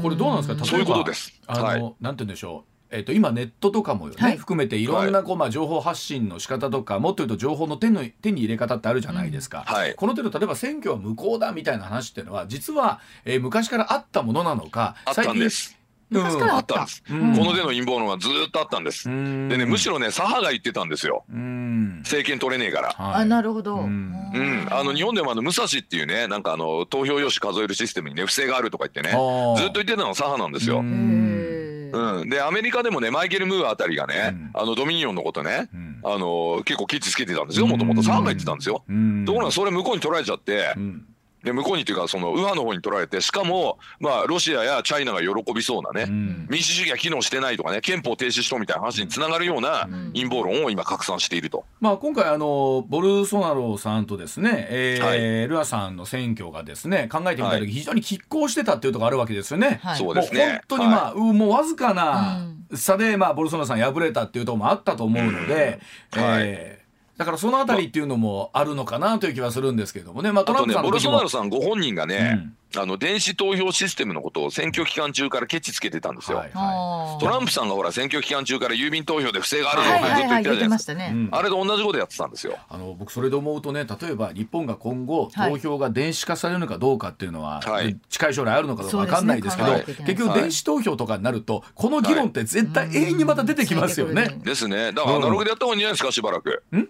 [0.01, 0.54] これどうなんですか？
[0.54, 1.34] 例えばそういうことです。
[1.47, 1.80] あの、はい。
[1.80, 2.95] なんて言うんでしょう？
[2.95, 9.95] えっと今ネットとかも含めていろんなこう、まあ、情報発信の仕方とかもっと言うと情報の手の手に入れ方ってあるじゃないですか、はい。
[9.95, 15.77] この手の例えば選挙は無効だみたいな話っていうのは実は、えー昔からあったものなのかあったんです。
[16.12, 16.76] 昔からああった。
[16.76, 16.86] ったん。
[16.86, 17.04] です。
[17.10, 17.38] うん。
[17.38, 19.10] この手の陰謀論がずーっとあったんです。
[19.10, 19.47] うん。
[19.50, 21.24] でね、むしろね、左派が言ってたんですよ。
[21.32, 22.00] うん。
[22.00, 22.89] 政権取れねえから。
[22.89, 23.21] はい。
[23.24, 24.13] あなるほど、うん。
[24.34, 30.80] うん、あの日本でもあの武蔵っていうね、なんかあの投票用紙数えるシステムにね、不正があるとか言ってね、ずっと言ってたのは左派なんですよ。
[30.80, 32.30] ううん。
[32.30, 34.52] で、アメリカでもね、マイケル・ムーアあたりがね、うん。
[34.54, 36.00] あのドミニオンのことね、うん。
[36.04, 38.84] あの結構ケチつけてたんですよ、もともと左派が言ってたんですよ。
[38.88, 39.26] うん。
[39.26, 41.06] ところがそれ向こうに取られちゃってう、ん
[41.43, 46.47] で向こうにというかその右派の方に取られてしかもまあロシアやチャイナが喜びそうなね、うん。
[46.49, 51.65] 民主主義が機能してないとかね憲法停止しろみたいな話につながるような陰謀論を今拡散していると。
[51.80, 55.47] まあ、今回あのボルソナロさんとですね、えーはい。
[55.47, 57.65] ルアさんの選挙がですね考えてみたはい。
[57.65, 59.80] 時非常に拮抗してたっていうところあるわけですよね。
[59.84, 59.97] はい。
[59.97, 60.39] そうですね。
[60.39, 65.80] もう本当にまあ、うもうわずかな差で、まあ、ボルソナロさん敗れたっていうところもあったと思うので、
[66.15, 66.23] うん。
[66.23, 66.43] はい。
[66.43, 66.81] えー
[67.22, 76.40] だからそのあたりっていうのもあるのかなという気はするんですけれどもね、まあ、トランプあとねボルソナロさんご本人がね、あの電子投票システムのことを選挙期間中からケチつけてたんですよ。
[76.40, 80.94] はいはあートランプさんがほら選挙期間中から郵便投票で不正があるぞはいってずっと言ってはいはい言ってるじゃないですか。
[80.96, 81.30] ましたね、うん。
[81.32, 82.58] あれと同じことやってたんですよ。
[82.70, 88.00] あの僕それで思うとね例えば日本が今後はい投票が電子化されるのかどうかっていうのは、はい。
[88.10, 94.30] 近い将来あるのかどうか分かんないですけどね結局電子投票とかになるとこの議論って絶対永遠にまた出てきますよね。
[94.32, 94.40] うん。
[94.40, 94.92] ですね。
[94.94, 96.64] だからアナログでやった方がいいんじゃないですかしばらく。
[96.74, 96.88] ん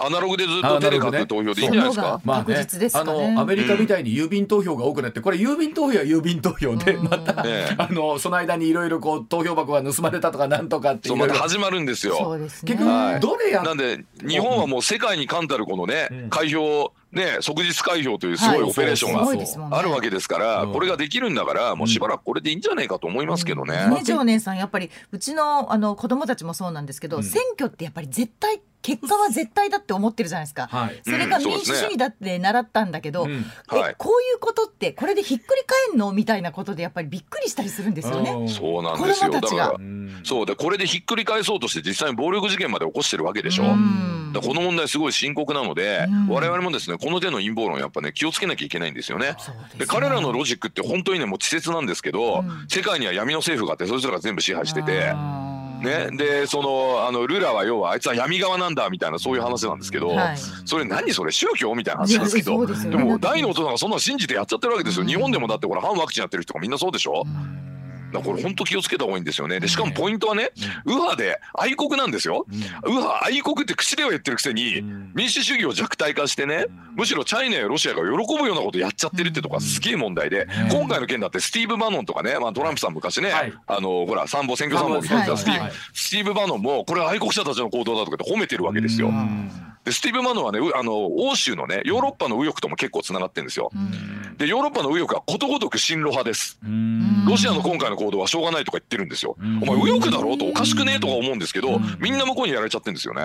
[0.00, 2.20] アナログでずっと手で書く投票でいいんじゃないですか？
[2.24, 2.44] まあね。
[2.44, 7.74] 確実ですかあねのアメリカみたいに郵便投票が多くなってこれ郵便投票は郵便投票でうんまたええ。
[7.78, 11.16] あのその間にいろいろこう投票箱が盗まれたとかなんとかっていう。
[11.16, 12.16] また始まるんですよ。
[12.16, 12.72] そうですね。
[12.72, 16.30] 結局どれやなんで日本はもう世界に冠たるこのね、うん。
[16.30, 18.70] 開票ね即日開票というすごいはい。
[18.70, 19.12] オペレーション
[19.70, 20.72] があるわけですから、うん。
[20.72, 23.88] これができるんだからもうしばらくこれでいいんじゃないかと思いますけどね。
[23.88, 27.24] ね常念さんやっぱりうちのあの子供たちもそうなんですけど、うん。
[27.24, 30.68] 選挙ってやっぱり絶対結果は絶対だって思ってるじゃないですか。
[30.68, 31.00] はい。
[31.04, 33.44] それが民主主義だって習ったんだけど、うん。
[33.66, 33.90] はい。
[33.90, 38.30] えこういうことってこれでひっくり返んのみたいなことでやっぱりびっくりしたりするんですよね。
[38.30, 38.48] うん。
[38.48, 39.30] そうなんですよ。
[39.30, 39.64] 子供たちが。
[39.64, 40.20] だからうん。
[40.22, 40.46] そう。
[40.46, 43.64] でこれでひっくり返そうとして実際に暴力事件まで起こしてるわけでしょ。
[43.64, 44.32] うん。
[44.32, 46.28] だこの問題すごい深刻なので、うん。
[46.28, 49.32] 我々もですねこの手の陰謀論やっぱね気をつけなきゃいけないんですよね。
[49.32, 49.56] ですね。
[49.78, 52.66] で彼らのロジックって本当にねもう稚拙なんですけど、うん。
[52.68, 55.12] 世界には闇の政府があってそいつらが全部支配してて。
[55.82, 60.36] ね、でそのあのルラは要はあいつは闇側なんだみたいなそういう話なんですけど、はい。
[60.64, 61.32] それ何それ？
[61.32, 67.36] 宗教みたいな話なんですけどでも大の大人がそんなの信じてやっちゃってるわけですよ、日本でもだってこれ反ワクチンやってる人がみんなそうでしょ、だか
[68.12, 69.60] らこれ本当気をつけた方がいいんですよね。
[69.60, 70.50] でしかもポイントはね、
[70.84, 72.66] 右派で愛国なんですよ、右
[72.96, 75.12] 派愛国って口では言ってるくせに、ん。
[75.14, 83.52] 民主主義を弱体化してね、むしろチャイナやロシアが喜ぶようなことやっちゃってるってとこがすげえ問題で、今回の件だってスティーブ・バノンとかね、まあ、トランプさん昔ね、はい。
[83.66, 85.64] あのほら参謀選挙参謀みたいなスティーブ。
[85.64, 85.72] はい。
[85.92, 89.12] スティーブ・バノンもこれは愛国者たちの行動だとかって褒めてるわけですよ。
[89.88, 93.70] でスティーブ・バノンはねうあの欧州のねヨーロッパの右翼とも結構つながってるんですよ。
[94.36, 96.58] でヨーロッパの右翼はことごとく親ロ派です。
[96.62, 99.36] うんロシアの今回の行動はしょうがないとか言ってるんですよ。
[99.42, 103.22] んお前右翼だろうとおかしくねえとか思うんですけど、みんな向こうにやられちゃってるんですよね。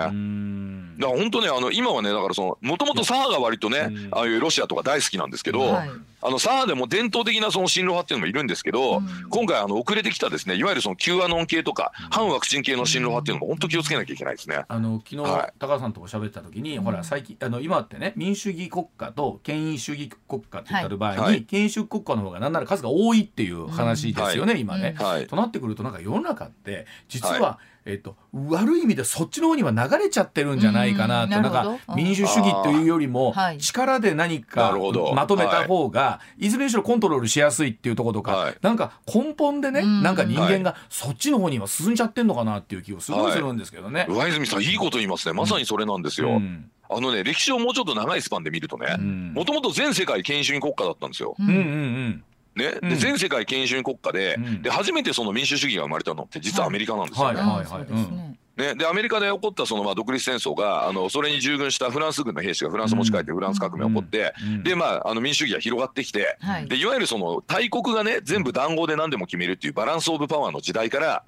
[0.94, 4.08] うんだから本当ねあの今はねだからそのもともと左派が割とね、うん。
[4.12, 5.90] ああいうロシアとか大好きなんですけど、はい。
[6.22, 14.64] あの左派でも伝統的なその親ロ派っていうのもいるんですけど、今回あの遅れてきたですねいわゆるその Q アノン系とか反ワクチン系の親ロ派っていうのも本当気をつけなきゃいけないですね。
[14.68, 15.52] あの昨日、はい。
[15.58, 21.42] 高橋さんとも喋ってた時に、ほら最近あの今ってね民主主義国家と権威主義国家って言った場合に、はい。
[21.42, 25.26] 権威主義国家の方がなんなら数が多いっていう話ですよね、今ね、はい。
[25.26, 33.58] となってくるとなんか世の中って実は、はえっと、悪い意味でそっちの方には流れちゃってるんじゃないかなと、うんなんか民主主義というよりもはい。
[33.58, 35.12] 力で何なかるほど。
[35.14, 38.56] まとめた方が、い、ずれにしろコントロールしやすいっていうところとか、はい。
[38.62, 40.02] なんか根本でね、うん。
[40.02, 44.06] なんか人間がそっちの方には進んじゃってんのかなっていう気がすごいするんですけどね。
[44.08, 45.34] 上泉さんいいこと言いますね。
[45.34, 46.30] まさにそれなんですよ。
[46.30, 46.70] うん。
[46.88, 49.32] あのね歴史をもうちょっと長いスパンで見るとねん。
[49.34, 51.34] もともと全世界権威主義国家だったんですよ。
[51.38, 52.24] うんうんうん
[52.56, 52.88] ね、うん。
[52.90, 54.62] で全世界権威主義国家で,、うん。
[54.62, 57.32] で初めてその民主主義が生まれたのって実はアメリカなんですよ。
[57.32, 57.40] ね。
[57.40, 57.66] はいはい。
[57.66, 58.38] はいね。
[58.56, 66.68] ね、でアメリカで起こったそのまあ独立戦争があのそれに従軍したフランス軍の兵士がフランス持ち帰ってフランス革命が起こって、でまああの民主主義が広がってきて、はい。
[66.68, 71.24] でいわゆるその大国がね全部談合で何でも決めるっていうバランス・オブ・パワーの時代から、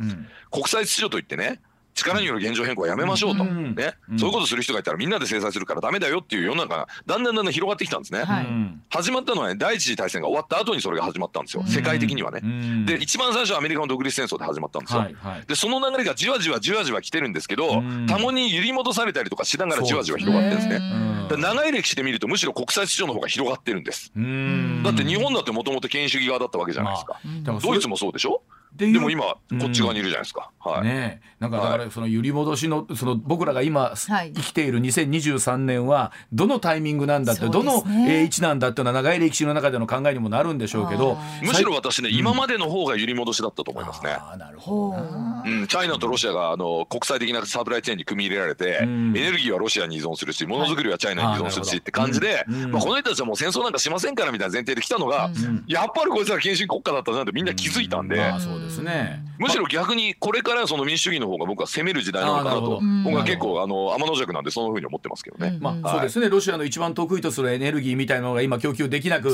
[0.53, 1.61] 国際秩序といってね
[1.97, 3.75] 力による現状変更はやめましょうと、うん。
[3.75, 3.95] ね。
[4.17, 8.23] そういうことする人がいたらみんなで制裁するからダメだよっていう世の中がだんだんだんだん広がってきたんですね。
[8.23, 8.45] はい。
[8.45, 8.83] うん。
[8.91, 11.65] 始まったのはね第一次大戦が終わった後にそれが始まったんですよ。
[11.67, 12.41] 世界的にはね。
[12.41, 12.87] ん。
[12.87, 15.01] で一番最初はアメリカの独立戦争で始まったんですよ。
[15.01, 15.47] はいはい。
[15.47, 18.07] でその流れがじわじわじわじわ来てるんですけど、うん。
[18.07, 20.77] たまに揺り戻されたりとかしながらじわじわ広がってるんですね。
[20.77, 21.29] うん。
[21.29, 24.13] だから長い歴史で見るとむしろ国際秩序の方が広がってるんです。
[24.15, 24.83] うん。
[24.85, 27.19] だって日本だってもともと権威主義側だったわけじゃないですか。
[27.47, 28.43] まあドイツもそうでしょ？
[28.77, 30.51] ででも今こっち側にいるじゃないですか。
[30.61, 30.85] はい。
[30.85, 31.27] ねえ。
[31.41, 34.33] なんかだからその揺り戻しのその僕らが今はい。
[34.35, 44.12] 生きている2023年はどのタイミングなんだって、どの位置なんだっていうのは長い歴史の中での考えにもなるんでしょうけどあむしろ私ね、今までの方が揺り戻しだったと思いますね。
[44.12, 45.43] あーなるほほどな。
[45.47, 45.62] うう。
[45.62, 49.17] ん、チャイナとロシアがあの国際的なサプライチェーンに組み入れられて、ん。
[49.17, 52.73] エネルギーはロシアに依存するしものづくりはチャイナに依存するしはいって感じで、うんうん。
[52.73, 55.31] まあ、この人たちはもう戦争なんかしませんからみたいな前提で来たのが、
[55.67, 59.25] やっぱりこいつら権威主義国家だったなってみんな気づいたんで、まあそうですね。
[59.39, 65.59] むしろ逆にこれからその民主主義の方が僕は攻める時代なのかなと僕は結構あの天の弱なんでそのふうに思ってますけどね。
[65.61, 65.93] まあ、はい。
[65.93, 66.29] そうですね。
[66.29, 69.31] ロシアの一番得意とするエネルギーみたいなのが今供給できなく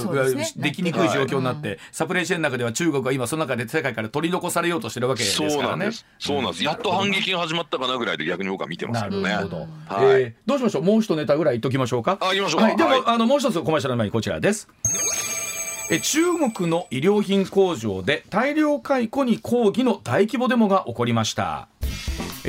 [0.56, 5.68] できにくい状況になって、サプライチェーンの中では中国は今その中で世界から取り残されようとしてるわけですそうからね。
[5.68, 6.06] なんです。
[6.18, 6.52] そうなん。
[6.52, 6.64] です。
[6.64, 9.30] やっと反撃が始まったかなぐらいで逆に僕は見てますなけどね。
[9.30, 9.68] るほど、はい。
[10.22, 10.82] えーどうしましょう？
[10.82, 12.18] もう一ネタぐらい言っときましょうか？
[12.20, 12.60] あ行きましょう。
[12.60, 13.02] かはい、でも、はい。
[13.06, 14.68] あのもう一つコマーシャルの前にこちらです
[15.94, 21.68] え中国の衣料品工場で大量解雇に抗議の大規模デモが起こりました。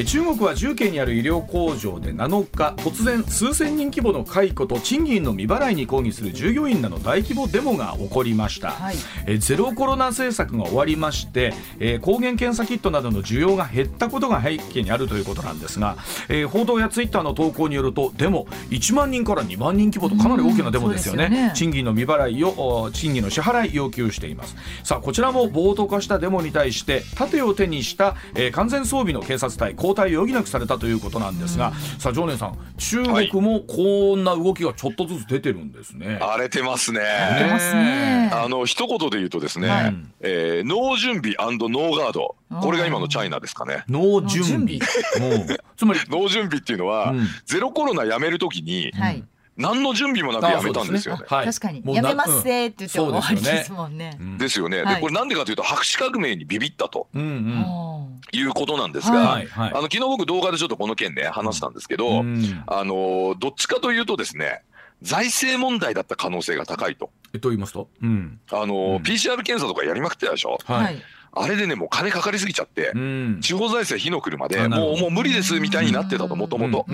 [0.02, 8.96] 中国は重慶にある医療工場で7日突然数千人規模の解雇と賃金の未払いに抗議する従業員らの大規模デモが起こりました、はい。
[9.28, 15.96] えゼロコロナ政策が終わりまして、えー抗原検査キットなどの需要が減ったことが背景にあるということなんですが、
[16.28, 21.52] えー報道やツイッターの投稿によるとデモ1万人から2万人規模とかなり大きなデモですよね,、よね。
[21.56, 24.56] 賃金の未払いをお賃金の支払い要求しています。
[24.84, 37.02] さあこちらも暴徒化したデモに対して盾を手にした、えー完全装備の警察隊交代を余儀なくされたということなんですが、さあ常念さん中国もこんな動きがちょっとずつ出てるんですね、荒れてますね。
[37.40, 38.32] 出ますね。
[38.34, 39.96] あの一言で言うとですね、はい。
[40.22, 42.36] えーノー準備ノーガード。
[42.62, 43.84] これが今のチャイナですかね。
[43.90, 44.68] 脳準備。
[44.68, 44.80] 準
[45.20, 47.28] もうつまり ノー準備っていうのは、うん。
[47.46, 49.24] ゼロコロナやめるときにはい
[49.56, 51.24] 何の準備もなくやめたんですよね。
[51.28, 54.18] はい確かにやめますぜって言って終わりですもんね。
[54.40, 54.82] ですよね。
[54.84, 64.64] はいでこれなんでかというと白紙革命にビビったとうんうんいうことなんですが、はいはいあの昨日僕動画でちょっとこの件ね話したんですけど、うんあのどっちかというとですね
[65.02, 67.12] 財政問題だった可能性が高いと。
[67.34, 70.58] えと言いますと、うん、あの、PCR 検査とかやりまくってたでしょ？
[70.66, 71.02] はい、はい。
[71.36, 76.86] あれでねもう金かかりすぎちゃって、うん、地方財政火の車でもうもう無理ですみたいになってたともともと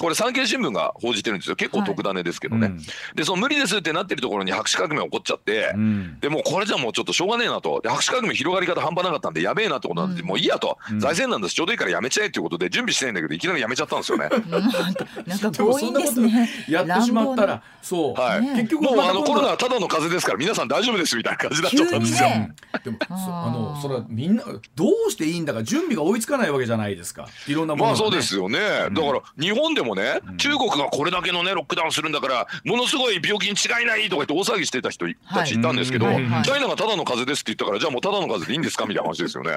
[0.00, 1.56] これ産経新聞が報じてるんですよ。
[1.56, 2.78] 結構特ダネですけどね、うん。
[3.14, 6.18] でその無理ですってなってるところに白紙革命起こっちゃって、うん。
[6.20, 7.80] でもうこれじゃもうちょっとしょうがねえなと。
[7.80, 14.28] で白紙革命広がり方半端なかったんでやべえなってことなんで、もういいやと、財政なんですちょうどいいからやめちゃえっていうことで準備してないんだけどいきなりやめちゃったんですよね。
[14.28, 16.50] なんかそんなことですね。
[16.68, 18.42] やってしまったらそう、はい。
[18.42, 22.28] ね結局もうあのコロナはただの風邪ですから皆さん大丈夫ですみたいな感じになっちゃったんですよ。
[22.84, 24.42] でもあのそれはみんな
[24.74, 27.28] どうしていいんだか準備が追いつかないわけじゃないですか。
[27.46, 35.60] いろんなものが、ね、まあそうですよね、だから日本でもね、中国がこれだけのねロックダウンするんだからものすごい病気に違いないとか言って大騒ぎしてた人たちい。
[35.60, 36.42] たんですけど、はいはいはい。
[36.44, 39.56] チャイナがただの風邪ですって言ったからじゃあもうただの風邪でいいんですかみたいな話ですよね。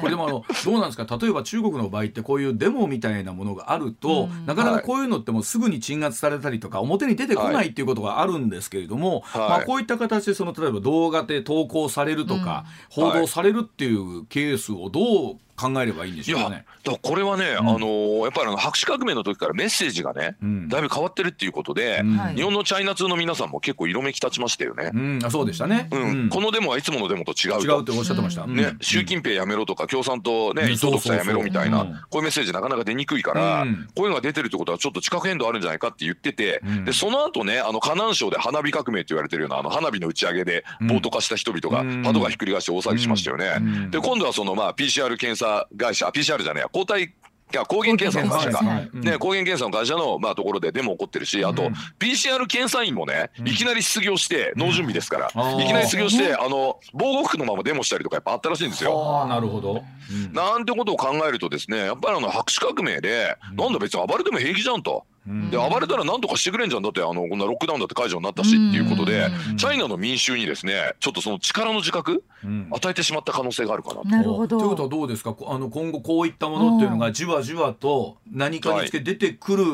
[0.00, 1.18] こ れでもあのどうなんですか？
[1.20, 9.48] 例えば中国の場合ってこういうデモみたいなものがあると、 なかなかこういうのってもうすぐに鎮圧されたりとか表に出てこないっていうことがあるんですけれども、はい。
[9.48, 16.64] まあ、こういった形でその例えば動画で投稿されるとか、報道されるっていうケースをどう考えればいいんでしょうかね。
[17.02, 20.68] これはね、あのーやっぱりあの白紙革命の時からメッセージがね、ん。
[20.68, 22.16] だいぶ変わってるっていうことで、うん。
[22.16, 24.90] はい日本のチャイナ通の皆さんも結構色めき立ちましたよね。
[24.94, 25.88] うん、あそうでしたね。
[25.92, 26.02] うん。
[26.02, 26.28] うん。
[26.30, 27.66] このデモはいつものデモと違うと。
[27.66, 28.44] 違うっておっしゃってました。
[28.44, 28.56] うん。
[28.56, 30.68] ね、習近平やめろとか共産党ね、うん。
[30.70, 33.88] 伊藤独裁やめろみたいな、こういうメッセージなかなか出にくいから、うん。
[33.94, 36.84] こういうのが出てるってことはちょっと地殻変動あるんじゃないかって言ってて、ん。
[36.84, 42.02] でその後ねあの河南省で花火革命って言われてるようなあの花火の打ち上げで暴徒化した人々がうん。
[42.02, 43.54] パトがひっくり返して大騒ぎしましたよね。
[43.58, 43.90] うん。
[43.90, 47.14] で今度はそのまあ PCR 検査会社あ PCR じゃねえや抗体
[47.52, 51.62] いや抗原検査の会社か、はいうんね、抗原検査の会社のまあところでデモ起こってるしあと
[51.98, 59.26] PCR 検査員もねいきなり失業してノー準備ですから、いきなり失業してあの防護服のままデモしたりとかやっぱあったらしいんですよ。
[59.28, 59.82] なるほど。
[60.10, 60.32] うん。
[60.32, 66.82] なんてことを考えるとですねやっぱりあの白紙革命で、なんだ別に暴れても平気じゃんとで暴れたら何とかしてくれんじゃん。
[66.82, 72.24] だってあのこんなロックダウンだって解除になったしっていうことでチャイナの民衆にですねちょっとその力の自覚
[72.70, 74.08] 与えてしまった可能性があるかなと。
[74.08, 74.58] なるほど。
[74.58, 75.36] ということはどうですか？
[75.46, 79.64] あの今後こういったものっていうのがじわじわと何かにつけ出てくる、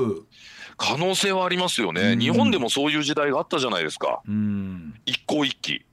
[0.76, 4.22] 可能性はありますよね、日本でもそういう時代があったじゃないですか、
[5.06, 5.84] 一向一揆。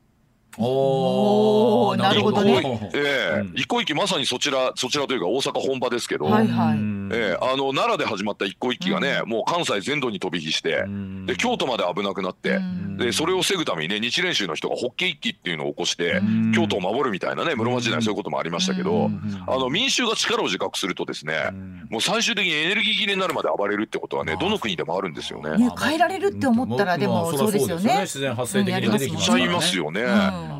[0.57, 2.91] おお、なるほどね。
[2.93, 3.49] ええ。
[3.55, 6.77] 一向一揆まさにそちらそちらというか大阪本場ですけど、はいはい。
[7.11, 10.85] ええあの奈良で始まった一向一揆がね、もう関西全土に飛び火して、
[11.25, 12.59] で京都まで危なくなって、
[12.97, 16.21] でそれを防ぐためにね日蓮宗の人が法華一揆っていうのを起こして、
[16.53, 19.09] 京都を守るみたいなね室町時代にそういうこともありましたけど、
[19.47, 21.51] あの民衆が力を自覚するとですね、
[21.89, 25.63] もう最終的にエネルギー切れになるまで暴れるってことはねどの国でもあるんですよね。
[25.63, 28.01] ね、変えられるって思ったら、でも、そうですよね。
[28.01, 30.01] 自然発生的に出てきますよね。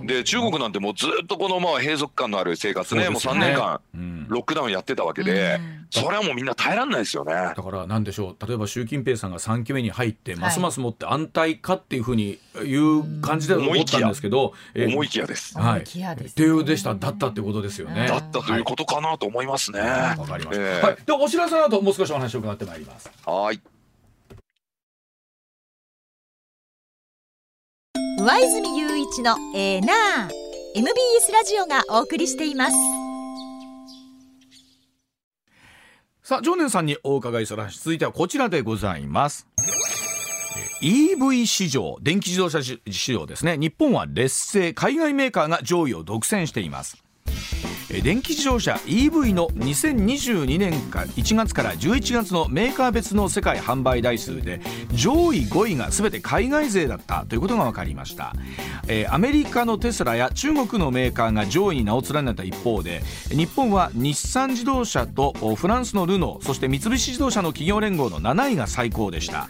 [0.05, 3.79] で中国なんてもうずっとこのまあ閉塞感のある生活ねもう3年間
[4.27, 5.59] ロックダウンやってたわけで、
[5.89, 7.33] それはもうみんな耐えられないですよね。
[7.33, 15.57] だからなんでしょう例えば習近平さんが3期目に入ってますますもって安泰かっていうふうにいう感じで思ったんですけど、思いきやです。
[15.57, 15.67] はい。
[15.69, 18.07] 思いきやですっていうでしただったってことですよね。
[18.07, 19.79] だったということかなと思いますね。
[19.79, 20.63] わかりました。
[20.63, 20.97] ええはい。
[21.05, 23.11] でお知らせの後もう少しお話を伺ってまいります。
[23.25, 23.61] はい。
[28.23, 30.31] 上泉雄一のエーナー
[30.75, 32.77] MBS ラジオがお送りしています。
[36.23, 39.45] さあ常念さんにお伺いする話続いてはこちらでございます。
[40.81, 42.79] え EV 市場電気自動車市
[43.13, 43.57] 場ですね。
[43.57, 47.03] 日本は劣勢海外メーカーが上位を独占しています。
[48.01, 58.33] 電気自動車 EV の2022年間1月から11月のメーカー別の世界販売台数で上位5位が全て海外勢だったということが分かりました、
[58.87, 69.47] えーアメリカのテスラや中国のメーカーが上位に名を連ねた一方で日本は日産自動車とフランスのルノーそして三菱自動車の企業連合の7位が最高でした。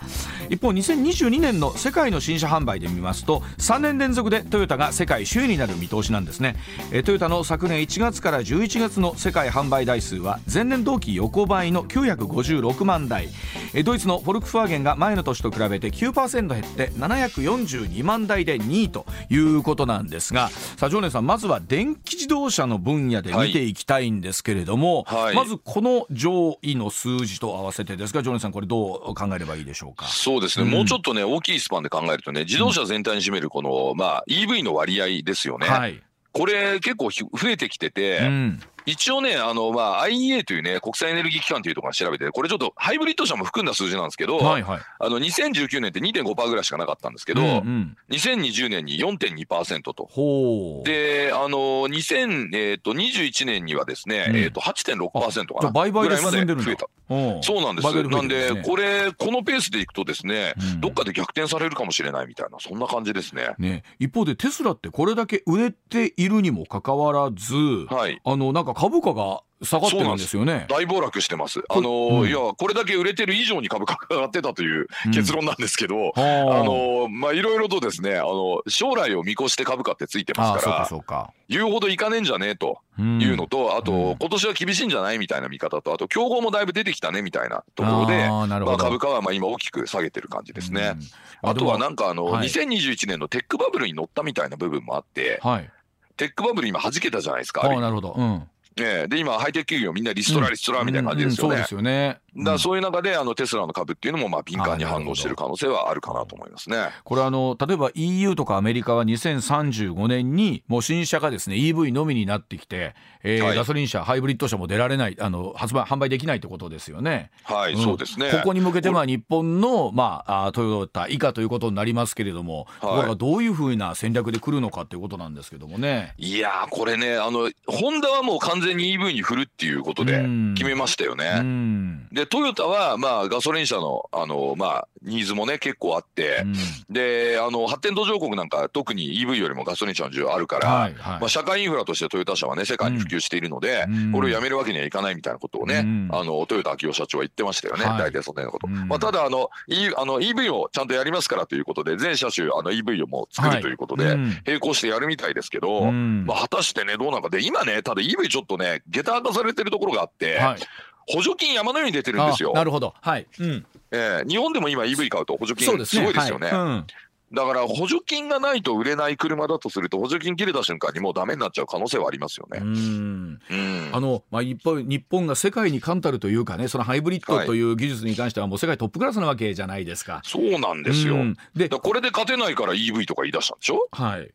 [0.50, 6.56] 一方2022年の世界の新車販売で見ますと3年連続でトヨタが世界首位になる見通しなんですね。
[6.92, 13.30] えートヨタの昨年1月から11月の世界販売台数は前年同期横ばいの956万台。
[13.74, 25.36] えードイツのフォルクスワーゲンが前の年と比べて9%減って742万台で2位ということなんですがさあ常念さんまずは電気自動車の分野で見ていきたいんですけれども、はい。
[25.36, 30.06] まずこの上位の数字と合わせてですが常念さんこれどう考えればいいでしょうか？
[30.06, 35.68] そうですね、もうちょっとね大きいスパンで考えるとね自動車全体に占めるこの、まあ、EV の割合ですよね。
[35.68, 36.02] はい、
[36.34, 38.60] これ結構増えてきてて、うん。
[38.86, 50.84] 一応ね、あの、まあ、IEA というね、国際エネルギー機関というところが調べて、これちょっとハイブリッド車も含んだ数字なんですけど、はいはいあの、2019年って2.5%ぐらいしかなかったんですけど、うんうん2020年に4.2%と。
[50.86, 55.70] で、あの、2021年にはですね、うんえっと、8.6%じゃかな。
[55.70, 56.86] あ倍々で進んでるんだ増えた。
[57.10, 57.88] うんそうなんです。
[57.88, 63.56] で、増えてるんですねこれ、このペースでいくとですね、うんどっかで逆転されるかもしれないみたいな、そんな感じですね。
[63.58, 68.20] ね、一方でテスラってこれだけ売れているにもかかわらず、はい。
[68.24, 70.66] あのなんか株価が下がってるんですよね。
[70.70, 71.62] 大暴落してます。
[71.70, 81.32] あの、うんいや、これだけ売れてる以上に株価が上がってたという結論なんですけど、はああの、まあ、いろいろとですね、あの、将来を見越して株価ってついてまあそうかすから、そうか。
[81.50, 90.94] 言うほどいかねえんじゃねえとうんいうのと、あと、うん今年は厳しいんじゃないみたいな見方と、あと、競合もだいぶ出てきたねみたいなところで、あまあ、株価はまあ今大きく下げてる感じですね。
[90.96, 91.00] うん
[91.46, 95.70] あとはなんかあの、はい2021年のテックバブルに乗ったみたいな部分もあって、はい。
[96.16, 97.62] テックバブル今弾けたじゃないですか。
[97.66, 98.16] ああなるほど。
[98.18, 98.48] うん。
[98.82, 101.56] ねで、今ハイテク企業みんなリストラリストラみたいな感じですよね。
[101.56, 102.24] うんうんそうですよね。
[102.36, 106.90] だそういう中であのテスラの株っていうのもまあ敏感に反応してる可能性はあるかなと思いますね。
[107.04, 117.30] これあの例えば EU とかアメリカは2035年にもう新車がですね EV のみになってきて、えーはいガソリン車ハイブリッド車も出られないあの発売販売できないってことですよね。
[117.44, 118.32] はい、んそうですね。
[118.32, 126.14] ここに向けてまあ日本のまああトヨタ以下ということになりますけれども、はいこれがどういうふうな戦略で来るのかということなんですけどもね。
[126.18, 131.40] いやーこれねあのホンダはもう完全に EV に振るっていうことでうん決めましたようね。
[131.40, 132.08] ん。
[132.12, 136.46] でトヨタはまあガソリン車のあのまあニーズもね結構あって、
[136.90, 141.20] であの発展途上国なんか特に EV よりもガソリン車の需要あるから、はいはい。
[141.20, 144.12] まあ、社会インフラとしてトヨタ車はね世界に普及しているので、うん。
[144.12, 146.10] これをやめるわけにはいかないみたいなことをね、うん。
[146.12, 147.98] あのトヨタ秋夫社長は言ってましたよね、はい。
[148.00, 148.68] 大体そんなようなこと。
[148.68, 148.88] うん。
[148.88, 154.38] まあ、ただあの、E、あの EV をちゃんとやりますからということで全車種あの EV をもう作はいるということで、うん。
[154.46, 156.26] 並行してやるみたいですけど、うん。
[156.26, 157.30] まあ、果たしてねどうなんか。
[157.30, 160.60] で今ねただ EV ちょっとね下駄明かされてるところがあって、はい。
[161.08, 162.58] 補助金山のように出てるんですよあ。
[162.58, 162.94] なるほど。
[163.02, 163.28] はい。
[163.40, 163.66] うん。
[163.92, 166.48] えー日本でも今 EV 買うと補助金すごいですよね。
[166.48, 166.88] はいうん
[167.36, 172.60] だから補助金がないと売れない車だとすると補助金切れた瞬間にもうダメになっちゃう可能性はありますよね。
[172.62, 180.22] うんうんあのまあ、一方日本が世界に冠たるというかねそのハイブリッドという技術に関してはもう世界トップクラスなわけじゃないですか。
[180.24, 181.16] そうなんですよ。
[181.16, 183.88] うんでこれで勝てないから EV とか言い出したんでしょ？
[183.92, 184.32] はい、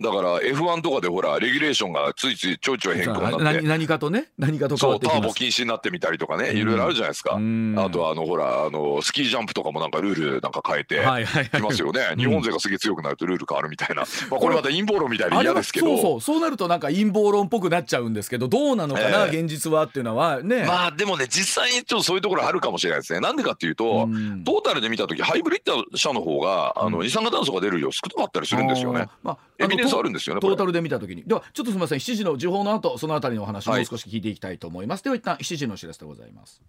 [0.00, 5.34] だから F1 とかでほらレギュレーションがついついちょいちょい変更になっ何て何かとね何かと変そうターボ。
[5.34, 7.34] 禁止になってみたりとかねいろいろあるじゃないですか。
[7.34, 12.00] うんあとはあのほらあのスキージャンプとかもなんかルールなんか変えてはいはいはいきますよね。
[12.16, 14.04] 日本勢がすげえ強くなるとルール変わるみたいな。
[14.30, 15.86] まあこれまた陰謀論みたいで嫌ですけど。
[15.86, 20.64] そうそうそうなるとなんか陰謀論っぽくなっちゃうんですけどどうなのかな、ええ現実はっていうのはね。
[20.66, 23.20] まあでもね実際にちょっとそういうところあるかもしれないですね。
[23.20, 29.08] なんでかっていうと、うんトータルで見た時ハイブリッド車の方があの二酸化炭素が出る量少なかったりするんですよね。
[29.22, 31.24] まあエビデンスあるんですよねトータルで見たときに。
[31.24, 35.04] では、ちょっとすみません、7時の時報の後、そのあたりのお話をもはいう少し聞いていきたいと思います。
[35.04, 36.62] では、一旦7時のお知らせでございます。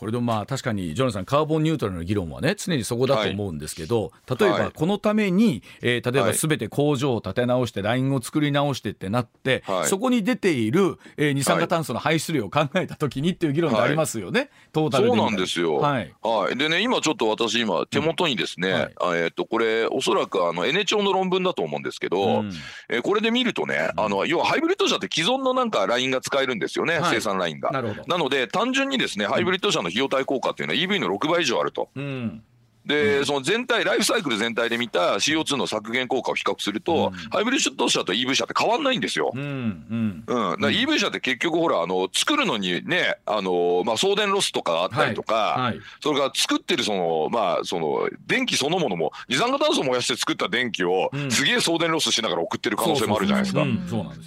[0.00, 4.62] これでもまあ確かにジョナさんカーボンニュートラルの議論はね常にそこだと思うんですけど、例えはい。
[4.64, 6.38] ばこのために、えー例えばはい。
[6.38, 9.86] 全て工場を建て直してラインを作り直してってなって、はい。
[9.88, 15.76] そこに出ている、えー二酸化炭素の排出量を考えた時にっていう議論がありますよね、トータルそうなんですよ。
[15.76, 16.12] ははい。
[16.54, 16.56] い。
[16.56, 18.74] でね、今ちょっと私今手元にですね、うん。
[18.74, 22.52] はいあえっ、とこれおそらくあの N 庁の論文だと思うんですけど、うん。
[22.88, 27.16] えーこれで見るとね、あの要はハイブリッド車って既存のなんかラインが使えるんですよね、はい。
[27.16, 27.70] 生産ラインが。
[27.70, 28.04] なるほど。
[28.06, 31.90] なので単純にですね、ハイブリッド車の費用対効果っていうのは EV の6倍以上あると。
[31.94, 32.42] うん。
[32.84, 39.32] で、その全体ライフサイクル全体で見た CO2 の削減効果を比較すると、ハイブリッド車と EV 車って変わんないんですよ。
[39.34, 40.24] うんうん。
[40.26, 45.80] うん、EV 車って結局ほらあの作るのにねあの、まあ、送電ロスとかあったりとか、はいはい。
[46.00, 51.30] それから作ってるそのまあその電気そのものも二酸化炭素燃やして作った電気をん。
[51.30, 53.64] すげえ送電ロスしながら送ってる可能性もあるじゃないですか。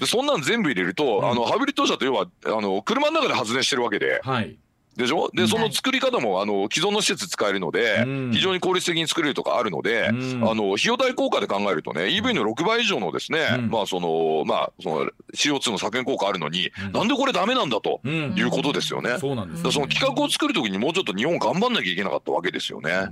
[0.06, 4.22] そんなん全部入れると、あのハイブリッド車って要はあの車の中で発電してるわけで。
[4.24, 4.58] はい
[4.96, 5.30] でしょ？
[5.34, 8.32] でその作り方もあの既存の施設使えるので、うん。
[8.32, 10.50] 非常に効率的に作れるとかあるので、うん。
[10.50, 13.70] あの費用対効果で考えるとね EV の6倍以上のですね、うん。
[13.70, 18.34] まあそのまあその CO2 の削減効果あるのに、なんでこれダメなんだとうん。
[18.38, 19.18] いうことですよね。
[19.20, 22.92] そうなんですその企画を作るときにもうちょっと日本頑張んなきゃいけなかったわけですよね。
[22.94, 23.10] あ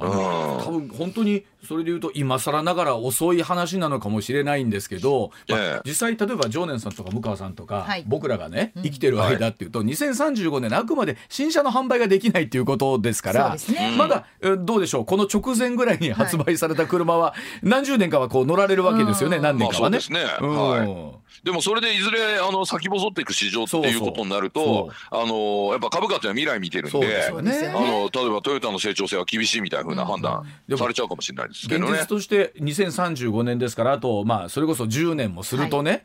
[0.00, 8.04] の多分本当にそれで言うと今更ながら遅い話なのかもしれないんですけど、まあええ実際例えば常念さんとか向川さんとか、はい。
[8.06, 13.56] 僕らがね生きてる間っていうと、2035年あくまで新車の販売ができないっていうことですから
[13.96, 15.04] まだえどうでしょう？
[15.04, 19.42] この直前ぐらいに発売された車は何十年かはこう乗られるわけですよね、うん。
[19.42, 19.96] 何年かはね。
[19.96, 20.46] まあそうですね。
[20.46, 20.56] うん。
[20.56, 21.24] はい。
[21.44, 30.46] でもそれでいずれあの先細っていく市場っていうことになるとあのやっぱ株価っていうのは未来見てるんであの例えばトヨタの成長性は厳しいみたいな風な判断
[30.78, 32.06] されちゃうかもしれないです現実。
[32.06, 36.00] として2035年ですからあとまあそれこそ10年もするとね、はい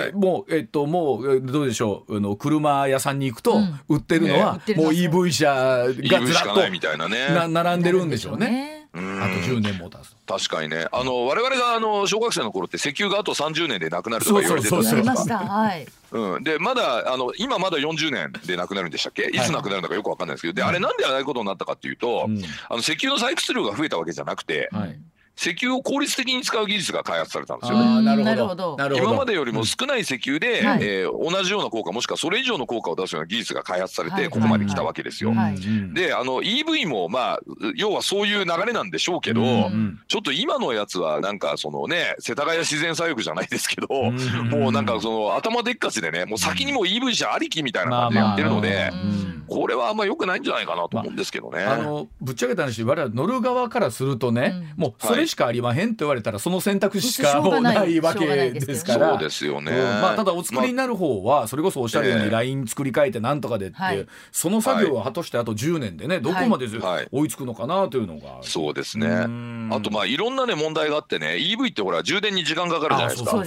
[0.00, 7.28] はいえもうえっともうえどうでしょうあの車屋さんに行くとうん売ってるのはもう EV 車がずらっしかないみたいなね。
[7.48, 8.88] 並んでるんでしょうね。
[8.94, 10.34] あと10年も経つと。
[10.38, 15.96] 確かにねあの我々があの小学生の頃って石油があと30年でなくなるとか言われてたじゃないですか。
[16.16, 19.24] うん、でまだあの今まだ40年でなくなるんでしたっけ？
[19.24, 20.54] いつなくなるのかよくわかんないですけど。
[20.54, 22.42] であれなんでああいうことになったかっていうと、うん。
[22.68, 24.98] あの石油の採掘量が増えたわけじゃなくて、はい。
[25.38, 27.84] 石油を効率的に使う技術が開発されたんですよね。
[27.84, 28.70] ああなるなるほど。
[28.70, 28.82] ほど。
[28.82, 29.08] なるほど。
[29.10, 30.78] 今までよりも少ない石油で、はい。
[30.82, 34.22] えー同じような効果もしくはそれ以上の効果を出すような技術が開発されはい。
[34.22, 35.32] てここまで来たわけですよ。
[35.32, 35.54] はい。
[35.56, 37.40] うんであの EV もまあ
[37.74, 44.16] 要はそういう流れなんでしょうけど、うんちょっと今のやつはなんかそのね世田谷自然左翼じゃないですけど、ん
[44.48, 49.36] もうなんかその頭でっかちでねもう先にもう EV 車ありきみたいな感じでやってるので、まあまあうん。
[49.48, 51.62] これはあんま良くないんじゃないかなと思うんですけどね。
[51.62, 59.10] あのぶっちゃけた話我々乗る側からするとね、もうそれしかありまへんと言われたらその選択肢しかもうないわけですから。
[59.10, 59.72] そうですよね。
[59.72, 69.08] うんまあ、ただお作りになる方はそれこそおっしゃるようにええライン作り変えてなんとかでって、はいその作業は果たしてあと10年でねどこまではい追いつくのかなというのが、そうですね。
[69.08, 73.42] んあとまあいろんなね問題があってね EV ってほら充電に時間かかるじゃないですか。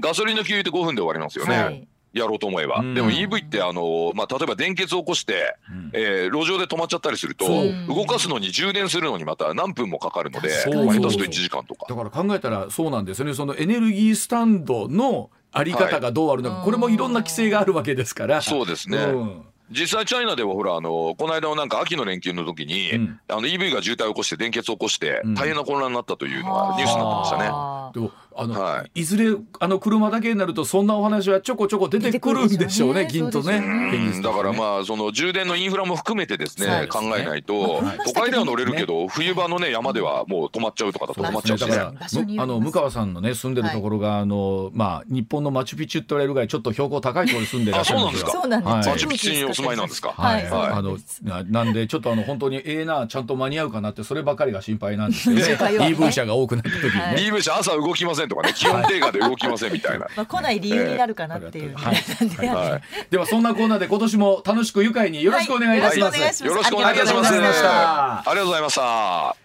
[0.00, 1.62] ガソリンの給油って5分で終わりますよね。
[1.62, 1.88] はい。
[2.12, 2.94] やろうと思えば、うん。
[2.94, 5.90] でも EV ってあの、まあ、例えば電結を起こして、ん。
[5.92, 7.46] えー路上で止まっちゃったりすると
[7.88, 11.86] 動かすのに充電するのにまた何分もかかるので下手すると1時間とか。
[11.88, 13.34] だから考えたらそうなんですよね。
[13.34, 18.42] そのエネルギースタンドのあり方がどうあるのか、はいこれもいろんな規制があるわけですから。
[18.42, 19.42] そうですね、うん。
[19.70, 23.20] 実際チャイナではほらあのこの間のなんか秋の連休の時に、うん。
[23.28, 25.34] あの EV が渋滞を起こして電結を起こしてうん。
[25.34, 27.48] 大変な混乱になったというのがニュースになってましたね。
[27.50, 27.90] あ。
[27.92, 29.00] ーでもあの、はい。
[29.00, 33.10] い、ずれあの車だけになるとそんなお話はちょこちょこ出てくるんでしょうねね。
[33.10, 33.60] きっとね。
[33.60, 33.66] ね。
[34.14, 34.22] うん。
[34.22, 37.22] だからまあその充電のインフラも含めてですそうね考ですね。
[37.22, 37.98] えないとはい。
[38.06, 41.70] 都会では乗れるけど冬場のね山ではもう止まっちゃうとかだと止まっちゃうしね。
[41.70, 48.28] だからあの向川さんのね住んでるところが、あのまあ日本のマチュピチュって言われるぐらいちょっと標高高いところに住んでらっしゃるんですよ。
[48.28, 48.72] あそうなんです。
[48.72, 48.86] はい。
[48.86, 50.10] マチュピチュにお住まいなんですか？
[50.16, 51.20] はい、そうあのなんです。
[51.22, 55.42] ななんでちょっとあの本当にええなちゃんと間に合うかなってそればかりが心配なんですよね。
[55.90, 57.00] EV 車が多くなった時にね。
[57.00, 60.06] はい EV 車朝動きませんとかね 気温低下で動きませんみたいな。
[60.16, 61.74] まあ来ない理由になるかなっていうね。
[61.76, 62.82] はいなんではい。
[63.10, 66.20] ではそんなコーナーで今年も楽しく愉快によろしくお願いいたします。
[66.20, 66.48] はい。
[66.48, 67.06] よろしくお願いいいた。
[67.06, 69.40] しますありがとうございました